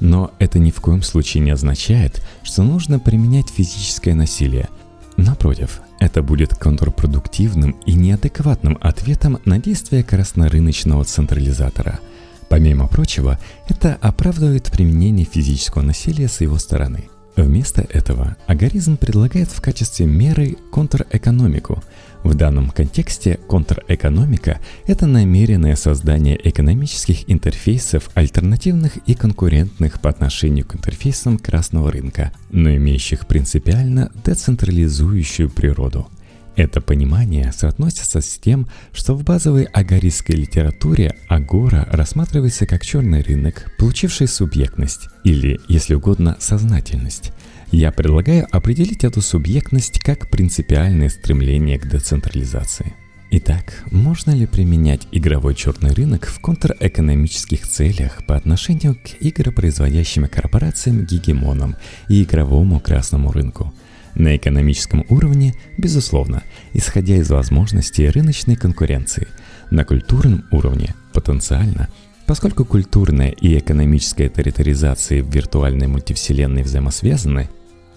Но 0.00 0.32
это 0.38 0.58
ни 0.58 0.70
в 0.70 0.82
коем 0.82 1.02
случае 1.02 1.42
не 1.42 1.50
означает, 1.50 2.22
что 2.42 2.62
нужно 2.62 2.98
применять 2.98 3.48
физическое 3.48 4.14
насилие. 4.14 4.68
Напротив, 5.16 5.80
это 5.98 6.22
будет 6.22 6.54
контрпродуктивным 6.54 7.70
и 7.86 7.94
неадекватным 7.94 8.76
ответом 8.82 9.38
на 9.46 9.58
действия 9.58 10.02
краснорыночного 10.02 11.04
централизатора. 11.04 12.00
Помимо 12.48 12.86
прочего, 12.86 13.38
это 13.68 13.98
оправдывает 14.00 14.70
применение 14.70 15.26
физического 15.26 15.82
насилия 15.82 16.28
с 16.28 16.40
его 16.40 16.58
стороны. 16.58 17.08
Вместо 17.36 17.82
этого 17.82 18.36
агоризм 18.46 18.96
предлагает 18.96 19.48
в 19.48 19.60
качестве 19.60 20.06
меры 20.06 20.56
контрэкономику– 20.72 21.82
в 22.26 22.34
данном 22.34 22.70
контексте 22.70 23.38
контрэкономика– 23.48 24.58
это 24.88 25.06
намеренное 25.06 25.76
создание 25.76 26.36
экономических 26.42 27.30
интерфейсов, 27.30 28.10
альтернативных 28.14 28.96
и 29.06 29.14
конкурентных 29.14 30.00
по 30.00 30.10
отношению 30.10 30.66
к 30.66 30.74
интерфейсам 30.74 31.38
красного 31.38 31.92
рынка, 31.92 32.32
но 32.50 32.74
имеющих 32.74 33.28
принципиально 33.28 34.10
децентрализующую 34.24 35.50
природу. 35.50 36.08
Это 36.56 36.80
понимание 36.80 37.52
соотносится 37.52 38.20
с 38.20 38.38
тем, 38.38 38.66
что 38.92 39.14
в 39.14 39.22
базовой 39.22 39.64
агористской 39.64 40.36
литературе 40.36 41.14
агора 41.28 41.86
рассматривается 41.90 42.66
как 42.66 42.84
черный 42.84 43.22
рынок, 43.22 43.70
получивший 43.78 44.26
субъектность 44.26 45.08
или, 45.22 45.60
если 45.68 45.94
угодно, 45.94 46.36
сознательность– 46.40 47.32
я 47.72 47.90
предлагаю 47.90 48.46
определить 48.52 49.04
эту 49.04 49.20
субъектность 49.20 49.98
как 49.98 50.30
принципиальное 50.30 51.08
стремление 51.08 51.78
к 51.78 51.88
децентрализации. 51.88 52.94
Итак, 53.32 53.82
можно 53.90 54.30
ли 54.30 54.46
применять 54.46 55.08
игровой 55.10 55.56
черный 55.56 55.92
рынок 55.92 56.26
в 56.26 56.38
контрэкономических 56.40 57.66
целях 57.66 58.24
по 58.24 58.36
отношению 58.36 58.94
к 58.94 59.20
игропроизводящим 59.20 60.26
корпорациям-гегемонам 60.26 61.74
и 62.08 62.22
игровому 62.22 62.78
красному 62.78 63.32
рынку? 63.32 63.74
На 64.16 64.36
экономическом 64.36 65.04
уровне, 65.08 65.54
безусловно, 65.78 66.42
исходя 66.72 67.16
из 67.16 67.30
возможностей 67.30 68.08
рыночной 68.08 68.56
конкуренции. 68.56 69.28
На 69.70 69.84
культурном 69.84 70.44
уровне– 70.50 70.94
потенциально– 71.12 71.88
Поскольку 72.26 72.64
культурная 72.64 73.30
и 73.30 73.56
экономическая 73.56 74.28
территоризация 74.28 75.22
в 75.22 75.32
виртуальной 75.32 75.86
мультивселенной 75.86 76.64
взаимосвязаны, 76.64 77.48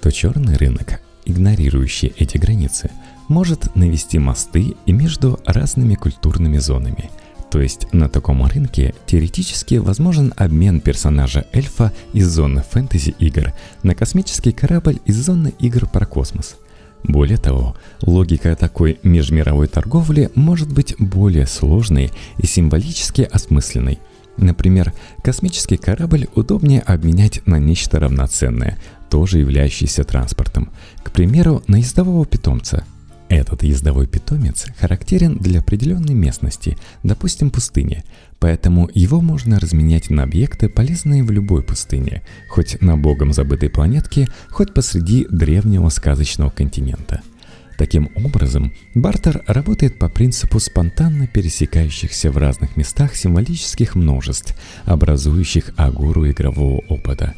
то 0.01 0.12
черный 0.12 0.55
рынок, 0.55 1.01
игнорирующий 1.25 2.13
эти 2.15 2.38
границы, 2.38 2.91
может 3.27 3.75
навести 3.75 4.19
мосты 4.19 4.75
и 4.86 4.91
между 4.91 5.39
разными 5.45 5.95
культурными 5.95 6.60
зонами. 6.60 7.10
То 7.51 7.62
есть 7.62 7.91
на 7.93 8.09
таком 8.09 8.45
рынке 8.45 8.93
теоретически 9.07 9.75
возможен 9.75 10.33
обмен 10.38 10.81
персонажа 10.81 11.45
эльфа 11.51 11.91
из 12.13 12.27
зоны 12.27 12.63
фэнтези 12.69 13.15
игр 13.19 13.53
на 13.81 13.95
космический 13.95 14.51
корабль 14.51 14.99
из 15.05 15.17
зоны 15.17 15.53
игр 15.59 15.88
про 15.88 16.05
космос. 16.05 16.57
Более 17.03 17.38
того, 17.38 17.75
логика 18.01 18.55
такой 18.55 18.99
межмировой 19.03 19.67
торговли 19.67 20.29
может 20.35 20.71
быть 20.71 20.95
более 20.99 21.47
сложной 21.47 22.12
и 22.38 22.45
символически 22.45 23.21
осмысленной– 23.21 23.99
Например, 24.39 24.93
космический 25.21 25.75
корабль 25.75 26.27
удобнее 26.33 26.79
обменять 26.81 27.45
на 27.45 27.59
нечто 27.59 27.99
равноценное, 27.99 28.77
тоже 29.09 29.39
являющееся 29.39 30.05
транспортом. 30.05 30.69
К 31.03 31.12
примеру, 31.12 31.62
на 31.67 31.75
ездового 31.77 32.25
питомца. 32.25 32.85
Этот 33.29 33.63
ездовой 33.63 34.07
питомец 34.07 34.65
характерен 34.79 35.37
для 35.37 35.59
определенной 35.59 36.15
местности, 36.15 36.77
допустим, 37.03 37.51
пустыни, 37.51 38.03
поэтому 38.39 38.89
его 38.93 39.21
можно 39.21 39.59
разменять 39.59 40.09
на 40.09 40.23
объекты, 40.23 40.67
полезные 40.67 41.23
в 41.23 41.31
любой 41.31 41.63
пустыне, 41.63 42.23
хоть 42.49 42.81
на 42.81 42.97
богом 42.97 43.31
забытой 43.31 43.69
планетке, 43.69 44.27
хоть 44.49 44.73
посреди 44.73 45.27
древнего 45.29 45.89
сказочного 45.89 46.49
континента– 46.49 47.21
Таким 47.79 48.09
образом, 48.13 48.73
бартер 48.93 49.41
работает 49.47 49.99
по 49.99 50.09
принципу 50.09 50.59
спонтанно 50.59 51.27
пересекающихся 51.27 52.29
в 52.29 52.35
разных 52.35 52.75
местах 52.75 53.15
символических 53.15 53.95
множеств, 53.95 54.53
образующих 54.83 55.71
агуру 55.77 56.29
игрового 56.29 56.81
опыта. 56.89 57.35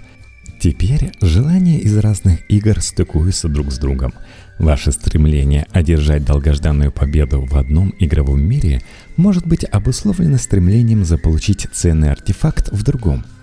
Теперь 0.59 1.11
желания 1.21 1.77
из 1.77 1.95
разных 1.95 2.39
игр 2.49 2.81
стыкуются 2.81 3.49
друг 3.49 3.71
с 3.71 3.77
другом. 3.77 4.13
Ваше 4.61 4.91
стремление 4.91 5.65
одержать 5.71 6.23
долгожданную 6.23 6.91
победу 6.91 7.41
в 7.41 7.57
одном 7.57 7.93
игровом 7.97 8.41
мире 8.43 8.83
может 9.17 9.47
быть 9.47 9.65
обусловлено 9.65 10.37
стремлением 10.37 11.03
заполучить 11.03 11.67
ценный 11.73 12.11
артефакт 12.11 12.71
в 12.71 12.83
другом– 12.83 13.25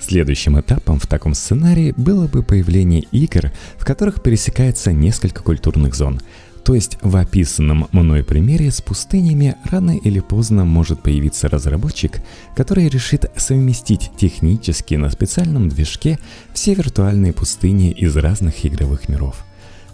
Следующим 0.00 0.58
этапом 0.58 0.98
в 0.98 1.06
таком 1.06 1.32
сценарии 1.32 1.94
было 1.96 2.26
бы 2.26 2.42
появление 2.42 3.02
игр, 3.12 3.52
в 3.78 3.84
которых 3.84 4.20
пересекается 4.20 4.92
несколько 4.92 5.44
культурных 5.44 5.94
зон. 5.94 6.20
То 6.64 6.74
есть 6.74 6.98
в 7.02 7.16
описанном 7.16 7.86
мной 7.92 8.24
примере 8.24 8.72
с 8.72 8.80
пустынями 8.80 9.54
рано 9.70 9.96
или 9.96 10.18
поздно 10.18 10.64
может 10.64 11.02
появиться 11.02 11.48
разработчик, 11.48 12.20
который 12.56 12.88
решит 12.88 13.30
совместить 13.36 14.10
технически 14.16 14.96
на 14.96 15.08
специальном 15.08 15.68
движке 15.68 16.18
все 16.52 16.74
виртуальные 16.74 17.32
пустыни 17.32 17.92
из 17.92 18.16
разных 18.16 18.66
игровых 18.66 19.08
миров. 19.08 19.44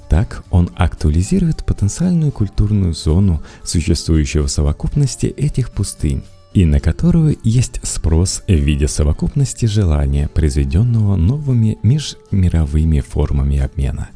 Так 0.08 0.42
он 0.50 0.70
актуализирует 0.74 1.64
потенциальную 1.64 2.32
культурную 2.32 2.94
зону, 2.94 3.42
существующего 3.62 4.46
совокупности 4.46 5.26
этих 5.26 5.70
пустынь 5.70 6.22
и 6.54 6.64
на 6.64 6.80
которую 6.80 7.36
есть 7.44 7.78
спрос 7.82 8.42
в 8.48 8.52
виде 8.52 8.88
совокупности 8.88 9.66
желания, 9.66 10.28
произведенного 10.28 11.16
новыми 11.16 11.78
межмировыми 11.82 13.00
формами 13.00 13.58
обмена. 13.58 14.08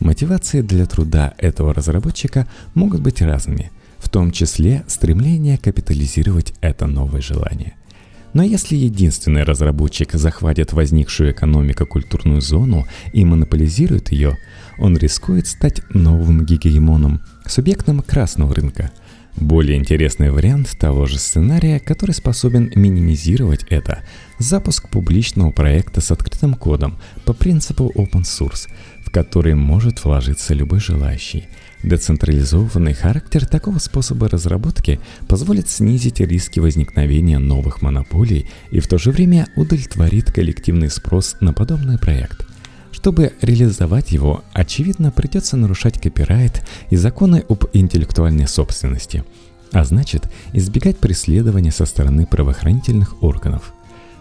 Мотивации 0.00 0.60
для 0.60 0.86
труда 0.86 1.34
этого 1.38 1.72
разработчика 1.72 2.46
могут 2.74 3.00
быть 3.00 3.22
разными, 3.22 3.70
в 3.98 4.08
том 4.08 4.32
числе 4.32 4.84
стремление 4.86 5.56
капитализировать 5.56 6.52
это 6.60 6.86
новое 6.86 7.20
желание. 7.20 7.74
Но 8.34 8.42
если 8.42 8.76
единственный 8.76 9.42
разработчик 9.42 10.12
захватит 10.12 10.72
возникшую 10.72 11.32
экономико-культурную 11.32 12.40
зону 12.40 12.86
и 13.12 13.24
монополизирует 13.24 14.12
ее, 14.12 14.36
он 14.78 14.96
рискует 14.96 15.46
стать 15.46 15.82
новым 15.94 16.44
гегемоном, 16.44 17.20
субъектом 17.46 18.02
красного 18.02 18.54
рынка– 18.54 18.90
Более 19.40 19.78
интересный 19.78 20.32
вариант 20.32 20.76
того 20.78 21.06
же 21.06 21.18
сценария, 21.18 21.78
который 21.78 22.10
способен 22.10 22.72
минимизировать 22.74 23.64
это– 23.70 24.02
запуск 24.38 24.88
публичного 24.88 25.52
проекта 25.52 26.00
с 26.00 26.10
открытым 26.10 26.54
кодом 26.54 26.98
по 27.24 27.32
принципу 27.32 27.92
open 27.94 28.22
source, 28.22 28.68
в 29.04 29.10
который 29.10 29.54
может 29.54 30.04
вложиться 30.04 30.54
любой 30.54 30.80
желающий. 30.80 31.46
Децентрализованный 31.84 32.94
характер 32.94 33.46
такого 33.46 33.78
способа 33.78 34.28
разработки 34.28 34.98
позволит 35.28 35.68
снизить 35.68 36.18
риски 36.18 36.58
возникновения 36.58 37.38
новых 37.38 37.80
монополий 37.80 38.50
и 38.72 38.80
в 38.80 38.88
то 38.88 38.98
же 38.98 39.12
время 39.12 39.46
удовлетворит 39.54 40.32
коллективный 40.32 40.90
спрос 40.90 41.36
на 41.40 41.52
подобный 41.52 41.98
проект. 41.98 42.47
Чтобы 42.98 43.32
реализовать 43.42 44.10
его, 44.10 44.42
очевидно, 44.52 45.12
придется 45.12 45.56
нарушать 45.56 46.00
копирайт 46.00 46.64
и 46.90 46.96
законы 46.96 47.44
об 47.48 47.66
интеллектуальной 47.72 48.48
собственности, 48.48 49.22
а 49.70 49.84
значит, 49.84 50.28
избегать 50.52 50.98
преследования 50.98 51.70
со 51.70 51.86
стороны 51.86 52.26
правоохранительных 52.26 53.22
органов. 53.22 53.72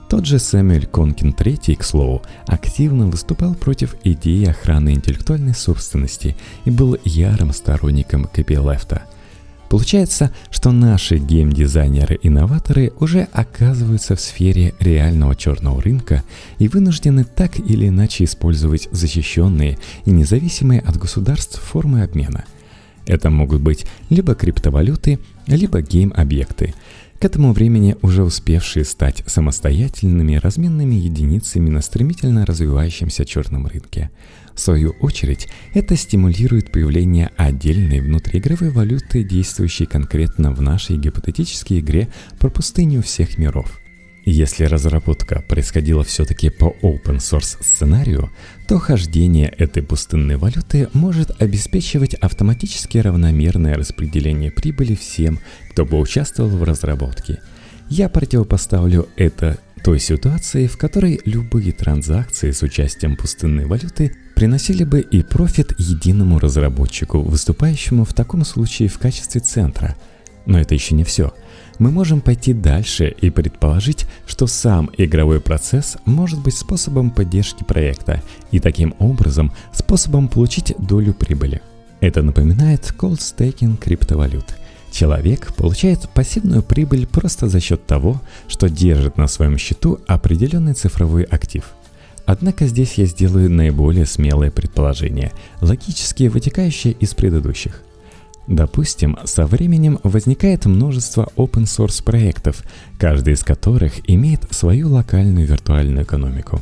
Тот 0.10 0.28
же 0.28 0.38
Сэмюэль 0.38 0.86
Конкин 0.86 1.32
III, 1.32 1.76
к 1.76 1.84
слову, 1.84 2.22
активно 2.46 3.08
выступал 3.08 3.56
против 3.56 3.96
идеи 4.04 4.46
охраны 4.46 4.94
интеллектуальной 4.94 5.56
собственности 5.56 6.38
и 6.66 6.70
был 6.70 7.00
ярым 7.04 7.54
сторонником 7.54 8.26
копилефта– 8.26 9.06
Получается, 9.70 10.32
что 10.50 10.72
наши 10.72 11.18
геймдизайнеры-инноваторы 11.18 12.94
уже 13.00 13.28
оказываются 13.34 14.16
в 14.16 14.22
сфере 14.22 14.74
реального 14.80 15.36
черного 15.36 15.82
рынка 15.82 16.24
и 16.58 16.68
вынуждены 16.68 17.26
так 17.26 17.60
или 17.60 17.88
иначе 17.88 18.24
использовать 18.24 18.88
защищенные 18.92 19.78
и 20.06 20.12
независимые 20.12 20.80
от 20.82 20.98
государств 20.98 21.62
формы 21.62 22.04
обмена. 22.04 22.46
Это 23.08 23.30
могут 23.30 23.62
быть 23.62 23.86
либо 24.10 24.36
криптовалюты, 24.36 25.20
либо 25.48 25.82
гейм-объекты, 25.82 26.76
к 27.20 27.26
этому 27.26 27.52
времени 27.54 27.96
уже 28.04 28.24
успевшие 28.24 28.86
стать 28.86 29.24
самостоятельными 29.26 30.36
разменными 30.36 30.94
единицами 30.94 31.70
на 31.72 31.82
стремительно 31.82 32.46
развивающемся 32.46 33.26
черном 33.26 33.66
рынке– 33.66 34.12
в 34.58 34.60
свою 34.60 34.96
очередь, 35.02 35.48
это 35.76 35.96
стимулирует 35.96 36.72
появление 36.72 37.30
отдельной 37.38 38.02
внутриигровой 38.02 38.72
валюты, 38.72 39.24
действующей 39.24 39.86
конкретно 39.86 40.52
в 40.52 40.64
нашей 40.64 40.98
гипотетической 40.98 41.80
игре 41.80 42.08
про 42.40 42.50
пустыню 42.50 43.04
всех 43.04 43.38
миров. 43.38 43.80
Если 44.30 44.66
разработка 44.66 45.42
происходила 45.42 46.04
все-таки 46.04 46.50
по 46.50 46.76
open 46.82 47.20
source 47.20 47.64
сценарию, 47.64 48.30
то 48.68 48.78
хождение 48.78 49.48
этой 49.48 49.82
пустынной 49.82 50.36
валюты 50.36 50.90
может 50.92 51.42
обеспечивать 51.42 52.14
автоматически 52.14 52.98
равномерное 52.98 53.76
распределение 53.76 54.52
прибыли 54.52 54.96
всем, 54.96 55.40
кто 55.72 55.86
бы 55.86 55.98
участвовал 55.98 56.50
в 56.50 56.64
разработке. 56.64 57.40
Я 57.88 58.10
противопоставлю 58.10 59.08
это 59.16 59.60
той 59.82 59.98
ситуации, 59.98 60.68
в 60.68 60.78
которой 60.78 61.22
любые 61.24 61.72
транзакции 61.72 62.52
с 62.52 62.62
участием 62.64 63.16
пустынной 63.16 63.66
валюты 63.66 64.14
приносили 64.36 64.84
бы 64.84 65.00
и 65.00 65.24
профит 65.24 65.74
единому 65.80 66.40
разработчику, 66.40 67.22
выступающему 67.22 68.04
в 68.04 68.14
таком 68.14 68.44
случае 68.44 68.90
в 68.90 69.00
качестве 69.00 69.40
центра. 69.40 69.96
Но 70.46 70.60
это 70.60 70.74
еще 70.74 70.96
не 70.96 71.06
все. 71.06 71.34
Мы 71.80 71.92
можем 71.92 72.22
пойти 72.22 72.54
дальше 72.54 73.16
и 73.22 73.30
предположить, 73.30 74.06
что 74.26 74.48
сам 74.48 74.90
игровой 74.98 75.40
процесс 75.40 75.98
может 76.06 76.40
быть 76.40 76.56
способом 76.56 77.12
поддержки 77.12 77.64
проекта 77.64 78.24
и 78.52 78.60
таким 78.60 78.96
образом 79.00 79.54
способом 79.74 80.28
получить 80.28 80.74
долю 80.80 81.14
прибыли. 81.14 81.62
Это 82.00 82.22
напоминает 82.22 82.94
staking 82.98 83.78
криптовалют. 83.78 84.46
Человек 84.92 85.54
получает 85.56 86.10
пассивную 86.10 86.64
прибыль 86.64 87.06
просто 87.06 87.50
за 87.50 87.60
счет 87.60 87.86
того, 87.86 88.22
что 88.48 88.70
держит 88.70 89.18
на 89.18 89.28
своем 89.28 89.58
счету 89.58 90.00
определенный 90.08 90.74
цифровой 90.74 91.24
актив– 91.24 91.64
Однако 92.28 92.68
здесь 92.68 92.96
я 92.96 93.06
сделаю 93.06 93.50
наиболее 93.50 94.06
смелое 94.06 94.52
предположение, 94.52 95.32
логически 95.62 96.26
вытекающее 96.26 96.94
из 96.94 97.16
предыдущих. 97.16 97.84
Допустим, 98.48 99.18
со 99.26 99.46
временем 99.46 100.00
возникает 100.04 100.66
множество 100.66 101.30
open 101.36 101.64
source 101.66 102.02
проектов, 102.02 102.64
каждый 102.98 103.34
из 103.34 103.44
которых 103.44 104.10
имеет 104.10 104.42
свою 104.52 104.90
локальную 104.90 105.46
виртуальную 105.46 106.04
экономику. 106.06 106.62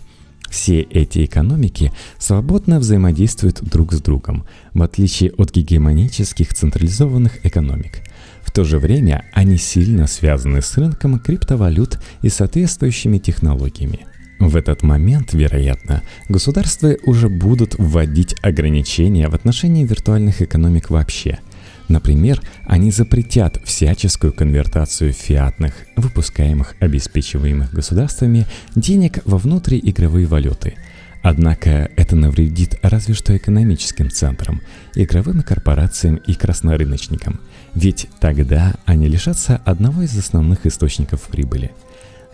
Все 0.50 0.82
эти 0.82 1.26
экономики 1.26 1.92
свободно 2.18 2.80
взаимодействуют 2.80 3.62
друг 3.62 3.94
с 3.94 4.02
другом, 4.02 4.46
в 4.74 4.82
отличие 4.82 5.32
от 5.38 5.52
гегемонических 5.52 6.54
централизованных 6.54 7.46
экономик. 7.46 8.02
В 8.42 8.52
то 8.52 8.64
же 8.64 8.80
время 8.80 9.26
они 9.34 9.58
сильно 9.58 10.08
связаны 10.08 10.62
с 10.62 10.78
рынком 10.78 11.20
криптовалют 11.20 12.00
и 12.22 12.30
соответствующими 12.30 13.18
технологиями– 13.18 14.08
в 14.40 14.58
этот 14.58 14.84
момент, 14.84 15.34
вероятно, 15.34 16.04
государства 16.28 16.96
уже 17.04 17.30
будут 17.30 17.76
вводить 17.78 18.36
ограничения 18.42 19.30
в 19.30 19.34
отношении 19.34 19.86
виртуальных 19.86 20.42
экономик 20.42 20.90
вообще. 20.90 21.40
Например, 21.88 22.42
они 22.66 22.92
запретят 22.92 23.62
всяческую 23.64 24.34
конвертацию 24.34 25.14
фиатных, 25.14 25.74
выпускаемых, 25.96 26.76
обеспечиваемых 26.80 27.74
государствами, 27.74 28.48
денег 28.76 29.20
во 29.26 29.38
внутриигровые 29.38 30.26
валюты. 30.26 30.76
Однако 31.22 31.90
это 31.96 32.16
навредит 32.16 32.78
разве 32.84 33.14
что 33.14 33.36
экономическим 33.36 34.12
центрам, 34.12 34.62
игровым 34.94 35.42
корпорациям 35.42 36.16
и 36.18 36.34
краснорыночникам, 36.34 37.40
ведь 37.74 38.08
тогда 38.20 38.76
они 38.86 39.08
лишатся 39.08 39.62
одного 39.66 40.04
из 40.04 40.18
основных 40.18 40.66
источников 40.66 41.22
прибыли– 41.24 41.72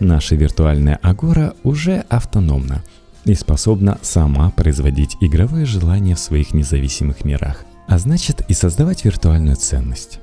Наша 0.02 0.34
виртуальная 0.34 0.98
агора 1.00 1.54
уже 1.62 2.04
автономна 2.08 2.82
и 3.24 3.34
способна 3.34 3.98
сама 4.02 4.50
производить 4.50 5.16
игровые 5.20 5.64
желания 5.64 6.16
в 6.16 6.18
своих 6.18 6.54
независимых 6.54 7.24
мирах, 7.24 7.64
а 7.92 7.98
значит 7.98 8.42
и 8.48 8.54
создавать 8.54 9.04
виртуальную 9.04 9.56
ценность. 9.56 10.18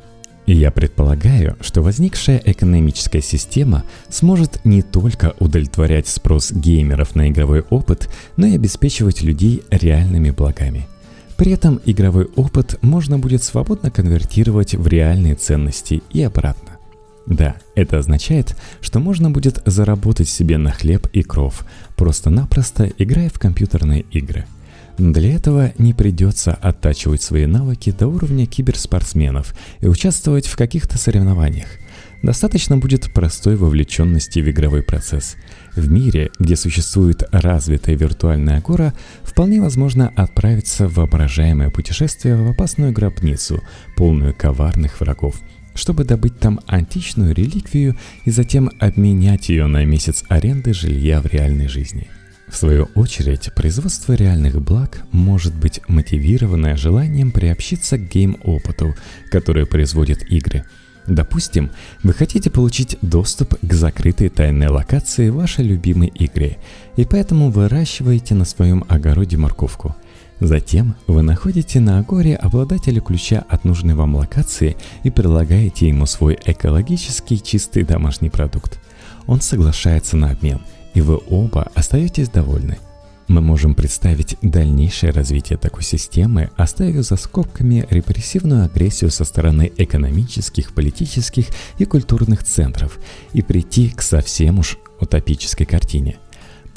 И 0.47 0.53
я 0.55 0.71
предполагаю, 0.71 1.55
что 1.61 1.83
возникшая 1.83 2.41
экономическая 2.43 3.21
система 3.21 3.83
сможет 4.09 4.65
не 4.65 4.81
только 4.81 5.35
удовлетворять 5.37 6.07
спрос 6.07 6.51
геймеров 6.51 7.13
на 7.13 7.29
игровой 7.29 7.61
опыт, 7.69 8.09
но 8.37 8.47
и 8.47 8.55
обеспечивать 8.55 9.21
людей 9.21 9.61
реальными 9.69 10.31
благами. 10.31 10.87
При 11.37 11.51
этом 11.51 11.79
игровой 11.85 12.27
опыт 12.35 12.79
можно 12.81 13.19
будет 13.19 13.43
свободно 13.43 13.91
конвертировать 13.91 14.73
в 14.73 14.87
реальные 14.87 15.35
ценности 15.35 16.01
и 16.09 16.23
обратно. 16.23 16.79
Да, 17.27 17.57
это 17.75 17.99
означает, 17.99 18.57
что 18.81 18.99
можно 18.99 19.29
будет 19.29 19.61
заработать 19.67 20.27
себе 20.27 20.57
на 20.57 20.71
хлеб 20.71 21.05
и 21.13 21.21
кров, 21.21 21.63
просто-напросто 21.95 22.91
играя 22.97 23.29
в 23.29 23.37
компьютерные 23.37 24.01
игры. 24.09 24.47
Для 24.99 25.33
этого 25.33 25.71
не 25.77 25.93
придется 25.93 26.51
оттачивать 26.51 27.21
свои 27.21 27.45
навыки 27.45 27.91
до 27.97 28.07
уровня 28.07 28.45
киберспортсменов 28.45 29.55
и 29.79 29.87
участвовать 29.87 30.45
в 30.45 30.57
каких-то 30.57 30.97
соревнованиях. 30.97 31.69
Достаточно 32.21 32.75
будет 32.75 33.13
простой 33.13 33.55
вовлеченности 33.55 34.39
в 34.41 34.49
игровой 34.49 34.83
процесс. 34.83 35.37
В 35.73 35.89
мире, 35.89 36.31
где 36.37 36.57
существует 36.57 37.23
развитая 37.31 37.95
виртуальная 37.95 38.57
агора, 38.57 38.93
вполне 39.23 39.61
возможно 39.61 40.11
отправиться 40.17 40.89
в 40.89 40.95
воображаемое 40.95 41.69
путешествие 41.69 42.35
в 42.35 42.51
опасную 42.51 42.91
гробницу, 42.91 43.63
полную 43.95 44.35
коварных 44.35 44.99
врагов– 44.99 45.39
чтобы 45.75 46.03
добыть 46.03 46.37
там 46.39 46.59
античную 46.67 47.33
реликвию 47.33 47.95
и 48.25 48.31
затем 48.31 48.69
обменять 48.79 49.47
ее 49.47 49.65
на 49.67 49.85
месяц 49.85 50.25
аренды 50.27 50.73
жилья 50.73 51.21
в 51.21 51.27
реальной 51.27 51.69
жизни. 51.69 52.09
В 52.49 52.55
свою 52.55 52.89
очередь, 52.95 53.53
производство 53.53 54.13
реальных 54.13 54.61
благ 54.61 55.03
может 55.11 55.55
быть 55.55 55.81
мотивировано 55.87 56.75
желанием 56.77 57.31
приобщиться 57.31 57.97
к 57.97 58.09
гейм-опыту, 58.09 58.95
который 59.31 59.65
производят 59.65 60.23
игры. 60.23 60.65
Допустим, 61.07 61.71
вы 62.03 62.13
хотите 62.13 62.49
получить 62.49 62.97
доступ 63.01 63.55
к 63.61 63.73
закрытой 63.73 64.29
тайной 64.29 64.67
локации 64.67 65.29
вашей 65.29 65.65
любимой 65.65 66.07
игры, 66.07 66.57
и 66.97 67.05
поэтому 67.05 67.51
выращиваете 67.51 68.35
на 68.35 68.45
своем 68.45 68.83
огороде 68.87 69.37
морковку– 69.37 69.95
Затем 70.39 70.95
вы 71.05 71.21
находите 71.21 71.81
на 71.81 71.99
Агоре 71.99 72.35
обладателя 72.35 73.01
ключа 73.01 73.43
от 73.49 73.65
нужной 73.65 73.93
вам 73.93 74.15
локации 74.15 74.77
и 75.03 75.09
предлагаете 75.09 75.89
ему 75.89 76.05
свой 76.05 76.39
экологически 76.45 77.35
чистый 77.37 77.83
домашний 77.83 78.29
продукт. 78.29 78.79
Он 79.27 79.41
соглашается 79.41 80.15
на 80.15 80.31
обмен, 80.31 80.61
и 80.93 81.01
вы 81.01 81.19
оба 81.29 81.71
остаетесь 81.75 82.29
довольны. 82.29 82.77
Мы 83.27 83.41
можем 83.41 83.75
представить 83.75 84.37
дальнейшее 84.41 85.11
развитие 85.11 85.57
такой 85.57 85.83
системы, 85.83 86.49
оставив 86.57 87.05
за 87.05 87.15
скобками 87.15 87.85
репрессивную 87.89 88.65
агрессию 88.65 89.11
со 89.11 89.23
стороны 89.23 89.71
экономических, 89.77 90.73
политических 90.73 91.45
и 91.77 91.85
культурных 91.85 92.43
центров 92.43 92.97
и 93.33 93.41
прийти 93.41 93.89
к 93.89 94.01
совсем 94.01 94.59
уж 94.59 94.77
утопической 94.99 95.65
картине– 95.65 96.17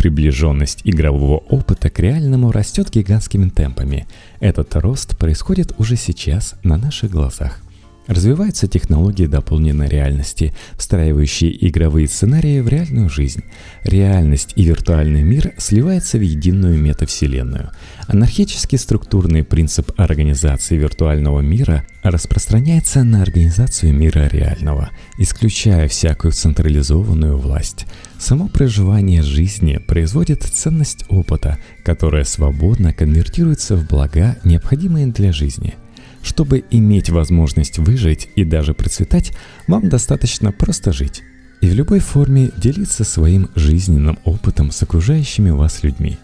Приближенность 0.02 0.80
игрового 0.82 1.38
опыта 1.48 1.88
к 1.88 2.00
реальному 2.00 2.50
растет 2.50 2.90
гигантскими 2.90 3.48
темпами. 3.48 4.08
Этот 4.40 4.74
рост 4.74 5.16
происходит 5.16 5.74
уже 5.78 5.94
сейчас 5.94 6.56
на 6.64 6.76
наших 6.76 7.12
глазах. 7.12 7.60
Развиваются 8.08 8.66
технологии 8.66 9.26
дополненной 9.26 9.88
реальности, 9.88 10.52
встраивающие 10.76 11.68
игровые 11.68 12.08
сценарии 12.08 12.60
в 12.60 12.68
реальную 12.68 13.08
жизнь. 13.08 13.44
Реальность 13.84 14.54
и 14.56 14.64
виртуальный 14.64 15.22
мир 15.22 15.52
сливаются 15.58 16.18
в 16.18 16.22
единую 16.22 16.78
метавселенную. 16.78 17.70
Анархический 18.08 18.76
структурный 18.76 19.44
принцип 19.44 19.92
организации 19.96 20.76
виртуального 20.76 21.40
мира 21.40 21.86
распространяется 22.02 23.04
на 23.04 23.22
организацию 23.22 23.94
мира 23.94 24.28
реального, 24.28 24.90
исключая 25.18 25.86
всякую 25.86 26.32
централизованную 26.32 27.38
власть. 27.38 27.86
Само 28.18 28.48
проживание 28.48 29.22
жизни 29.22 29.76
производит 29.76 30.42
ценность 30.42 31.04
опыта, 31.08 31.58
которая 31.84 32.24
свободно 32.24 32.92
конвертируется 32.92 33.76
в 33.76 33.86
блага, 33.86 34.36
необходимые 34.42 35.06
для 35.06 35.32
жизни– 35.32 35.74
чтобы 36.22 36.64
иметь 36.70 37.10
возможность 37.10 37.78
выжить 37.78 38.28
и 38.36 38.44
даже 38.44 38.74
процветать, 38.74 39.32
вам 39.66 39.88
достаточно 39.88 40.52
просто 40.52 40.92
жить 40.92 41.22
и 41.62 41.66
в 41.68 41.74
любой 41.74 42.00
форме 42.00 42.50
делиться 42.56 43.04
своим 43.04 43.48
жизненным 43.54 44.18
опытом 44.24 44.72
с 44.72 44.82
окружающими 44.82 45.50
вас 45.50 45.84
людьми. 45.84 46.18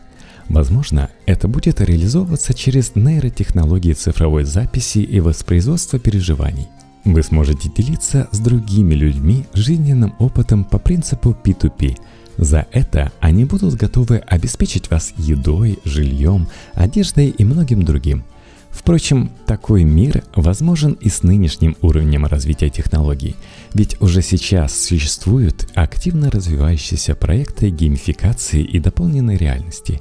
Возможно, 0.49 1.11
это 1.27 1.47
будет 1.47 1.81
реализовываться 1.81 2.55
через 2.55 2.97
нейротехнологии 2.97 3.93
цифровой 3.93 4.45
записи 4.45 4.99
и 4.99 5.21
воспроизводства 5.21 6.01
переживаний. 6.01 6.67
Вы 7.05 7.23
сможете 7.23 7.71
делиться 7.75 8.29
с 8.33 8.39
другими 8.41 8.95
людьми 8.95 9.47
жизненным 9.55 10.15
опытом 10.19 10.65
по 10.65 10.79
принципу 10.79 11.37
P2P. 11.45 11.97
За 12.37 12.67
это 12.73 13.13
они 13.21 13.45
будут 13.45 13.75
готовы 13.75 14.17
обеспечить 14.17 14.91
вас 14.91 15.15
едой, 15.19 15.79
жильем, 15.85 16.49
одеждой 16.75 17.29
и 17.29 17.45
многим 17.45 17.85
другим– 17.85 18.25
Впрочем, 18.79 19.33
такой 19.45 19.83
мир 19.83 20.23
возможен 20.35 20.93
и 20.93 21.11
с 21.11 21.23
нынешним 21.25 21.77
уровнем 21.83 22.25
развития 22.25 22.71
технологий, 22.71 23.35
ведь 23.75 24.01
уже 24.01 24.23
сейчас 24.23 24.73
существуют 24.81 25.69
активно 25.75 26.31
развивающиеся 26.31 27.17
проекты 27.17 27.71
геймификации 27.71 28.63
и 28.63 28.79
дополненной 28.79 29.37
реальности. 29.37 30.01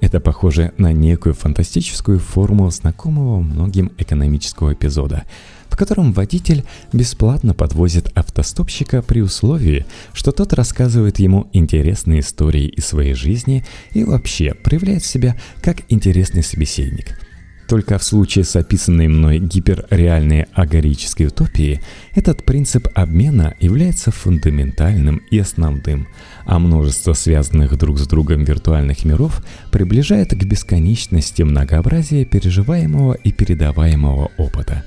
Это 0.00 0.18
похоже 0.20 0.72
на 0.78 0.92
некую 0.92 1.34
фантастическую 1.34 2.18
форму 2.18 2.68
знакомого 2.70 3.40
многим 3.40 3.92
экономического 3.98 4.74
эпизода, 4.74 5.22
в 5.68 5.76
котором 5.76 6.12
водитель 6.12 6.64
бесплатно 6.92 7.54
подвозит 7.54 8.10
автостопщика 8.16 9.00
при 9.00 9.20
условии, 9.20 9.86
что 10.12 10.32
тот 10.32 10.52
рассказывает 10.52 11.20
ему 11.20 11.48
интересные 11.52 12.20
истории 12.20 12.66
из 12.66 12.84
своей 12.84 13.14
жизни 13.14 13.64
и 13.92 14.02
вообще 14.02 14.54
проявляет 14.54 15.04
себя 15.04 15.36
как 15.62 15.82
интересный 15.88 16.42
собеседник– 16.42 17.18
только 17.68 17.98
в 17.98 18.02
случае 18.02 18.44
с 18.44 18.56
описанной 18.56 19.08
мной 19.08 19.38
гиперреальной 19.38 20.46
агорической 20.54 21.26
утопией 21.26 21.80
этот 22.14 22.44
принцип 22.44 22.88
обмена 22.94 23.54
является 23.60 24.10
фундаментальным 24.10 25.20
и 25.30 25.38
основным, 25.38 26.08
а 26.46 26.58
множество 26.58 27.12
связанных 27.12 27.76
друг 27.76 27.98
с 27.98 28.06
другом 28.06 28.44
виртуальных 28.44 29.04
миров 29.04 29.44
приближает 29.70 30.30
к 30.30 30.42
бесконечности 30.44 31.42
многообразия 31.42 32.24
переживаемого 32.24 33.12
и 33.12 33.32
передаваемого 33.32 34.30
опыта. 34.38 34.84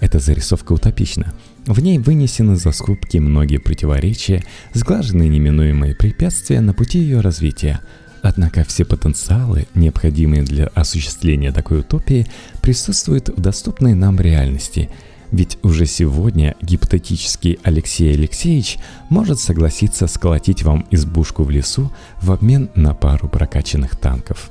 Эта 0.00 0.18
зарисовка 0.18 0.72
утопична. 0.72 1.34
В 1.66 1.80
ней 1.80 1.98
вынесены 1.98 2.56
за 2.56 2.72
скобки 2.72 3.18
многие 3.18 3.58
противоречия, 3.58 4.44
сглажены 4.72 5.28
неминуемые 5.28 5.94
препятствия 5.94 6.60
на 6.60 6.74
пути 6.74 6.98
ее 6.98 7.20
развития– 7.20 7.80
Однако 8.22 8.64
все 8.64 8.84
потенциалы, 8.84 9.68
необходимые 9.74 10.42
для 10.42 10.66
осуществления 10.68 11.52
такой 11.52 11.80
утопии, 11.80 12.26
присутствуют 12.62 13.28
в 13.28 13.40
доступной 13.40 13.94
нам 13.94 14.20
реальности. 14.20 14.90
Ведь 15.30 15.58
уже 15.62 15.86
сегодня 15.86 16.56
гипотетический 16.62 17.58
Алексей 17.62 18.14
Алексеевич 18.14 18.78
может 19.10 19.38
согласиться 19.38 20.06
сколотить 20.06 20.62
вам 20.62 20.86
избушку 20.90 21.44
в 21.44 21.50
лесу 21.50 21.92
в 22.22 22.32
обмен 22.32 22.70
на 22.74 22.94
пару 22.94 23.28
прокачанных 23.28 23.96
танков. 23.96 24.50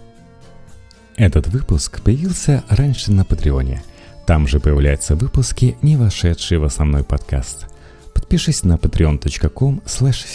Этот 1.15 1.47
выпуск 1.47 2.01
появился 2.01 2.63
раньше 2.69 3.11
на 3.11 3.25
Патреоне. 3.25 3.81
Там 4.27 4.47
же 4.47 4.59
появляются 4.59 5.15
выпуски, 5.15 5.77
не 5.81 5.97
вошедшие 5.97 6.59
в 6.59 6.63
основной 6.63 7.03
подкаст. 7.03 7.65
Подпишись 8.13 8.63
на 8.63 8.73
patreon.com 8.73 9.81
slash 9.85 10.25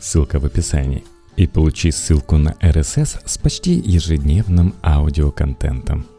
ссылка 0.00 0.38
в 0.38 0.44
описании– 0.44 1.04
и 1.38 1.46
получи 1.46 1.90
ссылку 1.92 2.36
на 2.36 2.50
RSS 2.60 3.20
с 3.24 3.38
почти 3.38 3.74
ежедневным 3.74 4.74
аудиоконтентом. 4.82 6.17